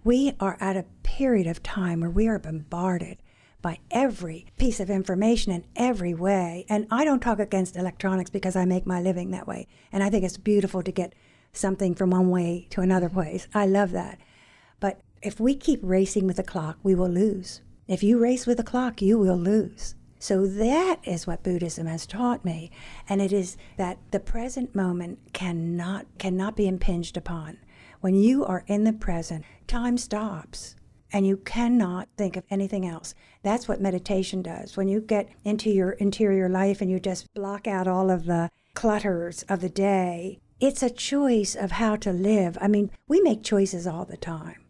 We 0.04 0.34
are 0.39 0.58
at 0.60 0.76
a 0.76 0.88
period 1.04 1.46
of 1.46 1.62
time 1.62 2.02
where 2.02 2.10
we 2.10 2.28
are 2.28 2.39
bombarded 2.39 3.19
by 3.62 3.78
every 3.91 4.48
piece 4.58 4.80
of 4.80 4.89
information 4.89 5.52
in 5.52 5.63
every 5.76 6.15
way. 6.15 6.65
And 6.67 6.88
I 6.89 7.06
don't 7.06 7.19
talk 7.19 7.38
against 7.38 7.76
electronics 7.76 8.32
because 8.32 8.56
I 8.56 8.65
make 8.65 8.88
my 8.88 9.00
living 9.00 9.30
that 9.30 9.48
way. 9.48 9.67
And 9.91 10.02
I 10.02 10.10
think 10.10 10.26
it's 10.26 10.38
beautiful 10.38 10.82
to 10.82 10.91
get 10.91 11.13
something 11.52 11.93
from 11.93 12.10
one 12.10 12.32
way 12.32 12.65
to 12.72 12.82
another 12.82 13.10
place. 13.10 13.48
I 13.54 13.67
love 13.67 13.91
that. 13.91 14.19
But 14.80 15.02
if 15.22 15.39
we 15.39 15.54
keep 15.54 15.82
racing 15.84 16.26
with 16.26 16.38
the 16.38 16.43
clock, 16.43 16.80
we 16.82 16.96
will 16.96 17.12
lose. 17.12 17.62
If 17.88 18.02
you 18.02 18.17
race 18.17 18.48
with 18.48 18.58
the 18.58 18.63
clock, 18.63 19.04
you 19.04 19.19
will 19.19 19.38
lose. 19.38 19.93
So 20.24 20.48
that 20.48 21.02
is 21.04 21.28
what 21.28 21.44
Buddhism 21.44 21.86
has 21.86 22.06
taught 22.06 22.46
me, 22.46 22.72
and 23.10 23.22
it 23.22 23.34
is 23.34 23.58
that 23.76 23.98
the 24.12 24.22
present 24.22 24.74
moment 24.74 25.20
cannot 25.34 26.06
cannot 26.18 26.56
be 26.56 26.66
impinged 26.66 27.18
upon. 27.18 27.58
When 28.00 28.16
you 28.16 28.46
are 28.46 28.64
in 28.68 28.86
the 28.86 28.94
present, 28.94 29.44
time 29.68 29.98
stops 29.98 30.78
and 31.12 31.28
you 31.28 31.36
cannot 31.36 32.08
think 32.16 32.38
of 32.38 32.46
anything 32.50 32.88
else. 32.88 33.14
That's 33.42 33.68
what 33.68 33.82
meditation 33.82 34.42
does. 34.42 34.78
When 34.78 34.88
you 34.88 35.02
get 35.02 35.28
into 35.44 35.70
your 35.70 35.92
interior 35.92 36.48
life 36.48 36.80
and 36.80 36.90
you 36.90 37.02
just 37.02 37.34
block 37.34 37.68
out 37.68 37.90
all 37.90 38.10
of 38.10 38.24
the 38.24 38.50
clutters 38.76 39.44
of 39.50 39.60
the 39.60 39.68
day, 39.68 40.40
it's 40.62 40.82
a 40.82 40.90
choice 40.90 41.54
of 41.54 41.72
how 41.72 41.98
to 41.98 42.14
live. 42.14 42.58
I 42.62 42.70
mean, 42.70 42.92
we 43.10 43.20
make 43.20 43.44
choices 43.44 43.86
all 43.86 44.06
the 44.06 44.16
time. 44.16 44.64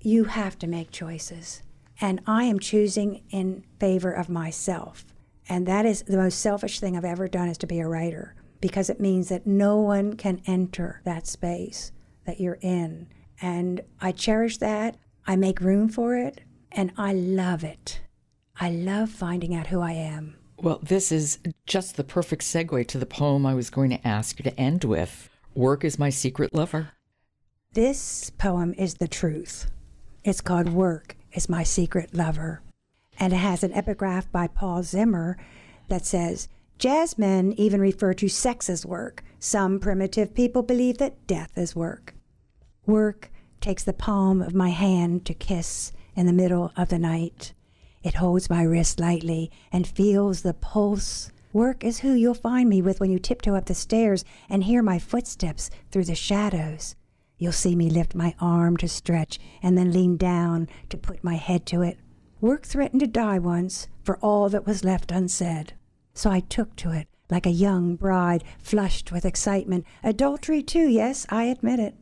You 0.00 0.26
have 0.26 0.56
to 0.60 0.68
make 0.68 0.92
choices. 0.92 1.62
And 2.00 2.20
I 2.26 2.44
am 2.44 2.58
choosing 2.58 3.22
in 3.30 3.64
favor 3.78 4.10
of 4.10 4.28
myself. 4.28 5.04
And 5.48 5.66
that 5.66 5.84
is 5.84 6.02
the 6.02 6.16
most 6.16 6.38
selfish 6.38 6.80
thing 6.80 6.96
I've 6.96 7.04
ever 7.04 7.28
done 7.28 7.48
is 7.48 7.58
to 7.58 7.66
be 7.66 7.80
a 7.80 7.88
writer 7.88 8.34
because 8.60 8.88
it 8.88 9.00
means 9.00 9.28
that 9.28 9.46
no 9.46 9.78
one 9.78 10.14
can 10.14 10.40
enter 10.46 11.00
that 11.04 11.26
space 11.26 11.92
that 12.24 12.40
you're 12.40 12.58
in. 12.60 13.08
And 13.42 13.82
I 14.00 14.12
cherish 14.12 14.58
that. 14.58 14.96
I 15.26 15.36
make 15.36 15.60
room 15.60 15.88
for 15.88 16.16
it. 16.16 16.40
And 16.72 16.92
I 16.96 17.12
love 17.12 17.64
it. 17.64 18.00
I 18.58 18.70
love 18.70 19.10
finding 19.10 19.54
out 19.54 19.66
who 19.66 19.80
I 19.80 19.92
am. 19.92 20.36
Well, 20.58 20.78
this 20.82 21.10
is 21.10 21.38
just 21.66 21.96
the 21.96 22.04
perfect 22.04 22.42
segue 22.42 22.86
to 22.88 22.98
the 22.98 23.06
poem 23.06 23.46
I 23.46 23.54
was 23.54 23.70
going 23.70 23.90
to 23.90 24.06
ask 24.06 24.38
you 24.38 24.44
to 24.44 24.60
end 24.60 24.84
with 24.84 25.28
Work 25.54 25.84
is 25.84 25.98
My 25.98 26.10
Secret 26.10 26.54
Lover. 26.54 26.90
This 27.72 28.30
poem 28.30 28.74
is 28.76 28.94
the 28.94 29.08
truth. 29.08 29.70
It's 30.22 30.40
called 30.40 30.68
Work 30.68 31.16
is 31.32 31.48
My 31.48 31.62
Secret 31.62 32.14
Lover. 32.14 32.62
And 33.18 33.32
it 33.32 33.36
has 33.36 33.62
an 33.62 33.72
epigraph 33.72 34.30
by 34.32 34.46
Paul 34.46 34.82
Zimmer 34.82 35.36
that 35.88 36.06
says, 36.06 36.48
Jazz 36.78 37.18
men 37.18 37.52
even 37.58 37.80
refer 37.80 38.14
to 38.14 38.28
sex 38.28 38.70
as 38.70 38.86
work. 38.86 39.22
Some 39.38 39.78
primitive 39.80 40.34
people 40.34 40.62
believe 40.62 40.98
that 40.98 41.26
death 41.26 41.58
is 41.58 41.76
work. 41.76 42.14
Work 42.86 43.30
takes 43.60 43.84
the 43.84 43.92
palm 43.92 44.40
of 44.40 44.54
my 44.54 44.70
hand 44.70 45.26
to 45.26 45.34
kiss 45.34 45.92
in 46.14 46.26
the 46.26 46.32
middle 46.32 46.72
of 46.76 46.88
the 46.88 46.98
night. 46.98 47.52
It 48.02 48.14
holds 48.14 48.48
my 48.48 48.62
wrist 48.62 48.98
lightly 48.98 49.50
and 49.70 49.86
feels 49.86 50.40
the 50.40 50.54
pulse. 50.54 51.30
Work 51.52 51.84
is 51.84 52.00
who 52.00 52.14
you'll 52.14 52.34
find 52.34 52.68
me 52.68 52.80
with 52.80 52.98
when 53.00 53.10
you 53.10 53.18
tiptoe 53.18 53.54
up 53.54 53.66
the 53.66 53.74
stairs 53.74 54.24
and 54.48 54.64
hear 54.64 54.82
my 54.82 54.98
footsteps 54.98 55.68
through 55.90 56.04
the 56.04 56.14
shadows. 56.14 56.96
You'll 57.40 57.52
see 57.52 57.74
me 57.74 57.88
lift 57.88 58.14
my 58.14 58.34
arm 58.38 58.76
to 58.76 58.86
stretch 58.86 59.40
and 59.62 59.76
then 59.76 59.92
lean 59.92 60.18
down 60.18 60.68
to 60.90 60.98
put 60.98 61.24
my 61.24 61.36
head 61.36 61.64
to 61.66 61.80
it. 61.80 61.98
Work 62.38 62.66
threatened 62.66 63.00
to 63.00 63.06
die 63.06 63.38
once 63.38 63.88
for 64.04 64.18
all 64.18 64.50
that 64.50 64.66
was 64.66 64.84
left 64.84 65.10
unsaid. 65.10 65.72
So 66.12 66.30
I 66.30 66.40
took 66.40 66.76
to 66.76 66.92
it 66.92 67.08
like 67.30 67.46
a 67.46 67.50
young 67.50 67.96
bride 67.96 68.44
flushed 68.58 69.10
with 69.10 69.24
excitement. 69.24 69.86
Adultery, 70.04 70.62
too, 70.62 70.86
yes, 70.86 71.26
I 71.30 71.44
admit 71.44 71.80
it. 71.80 71.94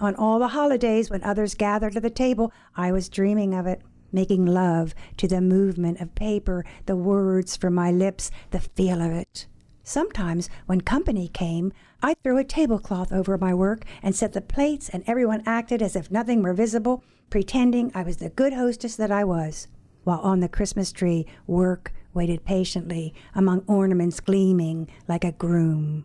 On 0.00 0.14
all 0.14 0.38
the 0.38 0.48
holidays 0.48 1.10
when 1.10 1.24
others 1.24 1.56
gathered 1.56 1.96
at 1.96 2.02
the 2.02 2.10
table, 2.10 2.52
I 2.76 2.92
was 2.92 3.08
dreaming 3.08 3.52
of 3.52 3.66
it, 3.66 3.82
making 4.12 4.46
love 4.46 4.94
to 5.16 5.26
the 5.26 5.40
movement 5.40 6.00
of 6.00 6.14
paper, 6.14 6.64
the 6.86 6.96
words 6.96 7.56
from 7.56 7.74
my 7.74 7.90
lips, 7.90 8.30
the 8.52 8.60
feel 8.60 9.02
of 9.02 9.10
it. 9.10 9.48
Sometimes, 9.82 10.48
when 10.66 10.80
company 10.80 11.28
came, 11.28 11.72
I'd 12.04 12.22
throw 12.22 12.36
a 12.36 12.44
tablecloth 12.44 13.14
over 13.14 13.38
my 13.38 13.54
work 13.54 13.86
and 14.02 14.14
set 14.14 14.34
the 14.34 14.42
plates, 14.42 14.90
and 14.90 15.02
everyone 15.06 15.42
acted 15.46 15.80
as 15.80 15.96
if 15.96 16.10
nothing 16.10 16.42
were 16.42 16.52
visible, 16.52 17.02
pretending 17.30 17.90
I 17.94 18.02
was 18.02 18.18
the 18.18 18.28
good 18.28 18.52
hostess 18.52 18.94
that 18.96 19.10
I 19.10 19.24
was. 19.24 19.68
While 20.02 20.18
on 20.18 20.40
the 20.40 20.48
Christmas 20.50 20.92
tree, 20.92 21.24
work 21.46 21.94
waited 22.12 22.44
patiently 22.44 23.14
among 23.34 23.64
ornaments 23.66 24.20
gleaming 24.20 24.90
like 25.08 25.24
a 25.24 25.32
groom. 25.32 26.04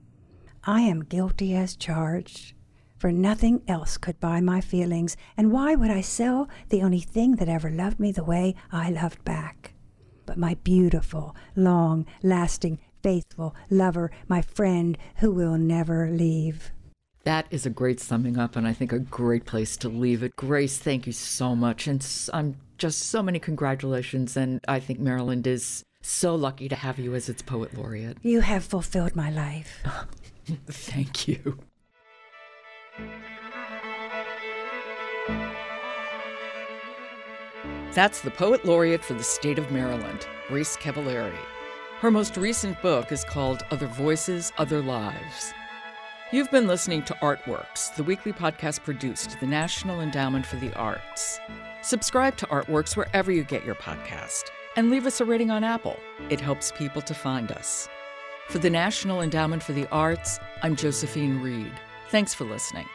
I 0.64 0.84
am 0.84 1.04
guilty 1.04 1.54
as 1.54 1.76
charged, 1.76 2.54
for 2.98 3.12
nothing 3.12 3.62
else 3.68 3.98
could 3.98 4.22
buy 4.22 4.40
my 4.40 4.62
feelings, 4.62 5.18
and 5.36 5.52
why 5.52 5.76
would 5.76 5.92
I 5.92 6.00
sell 6.00 6.48
the 6.70 6.82
only 6.82 7.02
thing 7.02 7.36
that 7.36 7.50
ever 7.50 7.70
loved 7.70 8.00
me 8.00 8.14
the 8.14 8.24
way 8.24 8.56
I 8.72 8.90
loved 8.90 9.26
back? 9.26 9.74
But 10.26 10.38
my 10.38 10.54
beautiful, 10.64 11.36
long 11.58 12.06
lasting 12.24 12.80
faithful 13.02 13.56
lover, 13.70 14.12
my 14.28 14.42
friend 14.42 14.98
who 15.18 15.32
will 15.32 15.58
never 15.58 16.10
leave. 16.10 16.72
That 17.24 17.48
is 17.52 17.66
a 17.66 17.70
great 17.70 18.00
summing 18.00 18.38
up, 18.38 18.56
and 18.56 18.68
I 18.68 18.74
think 18.74 18.92
a 18.92 19.00
great 19.00 19.46
place 19.46 19.78
to 19.78 19.90
leave 19.90 20.24
it. 20.24 20.36
Grace, 20.36 20.78
thank 20.78 21.06
you 21.06 21.14
so 21.14 21.56
much. 21.56 21.88
And 21.88 22.06
I'm 22.34 22.56
just 22.78 23.10
so 23.10 23.22
many 23.22 23.40
congratulations. 23.40 24.38
And 24.38 24.62
I 24.68 24.80
think 24.80 25.00
Maryland 25.00 25.46
is 25.46 25.84
so 26.02 26.34
lucky 26.34 26.70
to 26.70 26.76
have 26.76 26.98
you 26.98 27.14
as 27.14 27.30
its 27.30 27.42
poet 27.42 27.78
laureate. 27.78 28.18
You 28.22 28.42
have 28.42 28.64
fulfilled 28.64 29.16
my 29.16 29.30
life. 29.30 29.84
thank 30.68 31.28
you. 31.28 31.60
That's 37.94 38.22
the 38.22 38.32
Poet 38.32 38.66
Laureate 38.66 39.04
for 39.04 39.16
the 39.16 39.24
state 39.24 39.58
of 39.58 39.72
Maryland, 39.72 40.28
Grace 40.48 40.78
Cavalieri. 40.78 41.34
Her 42.00 42.12
most 42.12 42.38
recent 42.38 42.82
book 42.82 43.12
is 43.12 43.26
called 43.26 43.66
Other 43.72 43.88
Voices, 43.88 44.54
Other 44.58 44.82
Lives. 44.82 45.54
You've 46.32 46.50
been 46.50 46.66
listening 46.66 47.04
to 47.04 47.14
Artworks, 47.16 47.94
the 47.94 48.06
weekly 48.06 48.32
podcast 48.32 48.86
produced 48.86 49.34
at 49.34 49.40
the 49.42 49.48
National 49.48 50.00
Endowment 50.00 50.46
for 50.46 50.56
the 50.56 50.74
Arts. 50.76 51.42
Subscribe 51.82 52.38
to 52.38 52.46
Artworks 52.46 52.96
wherever 52.96 53.34
you 53.34 53.44
get 53.44 53.66
your 53.66 53.76
podcast 53.76 54.44
and 54.78 54.90
leave 54.90 55.06
us 55.06 55.20
a 55.20 55.26
rating 55.26 55.52
on 55.52 55.66
Apple. 55.66 56.00
It 56.30 56.40
helps 56.40 56.72
people 56.72 57.02
to 57.02 57.14
find 57.14 57.52
us. 57.52 57.90
For 58.48 58.60
the 58.60 58.70
National 58.70 59.22
Endowment 59.22 59.62
for 59.62 59.74
the 59.74 59.88
Arts, 59.92 60.40
I'm 60.64 60.78
Josephine 60.78 61.42
Reed. 61.42 61.74
Thanks 62.12 62.34
for 62.34 62.46
listening. 62.46 62.88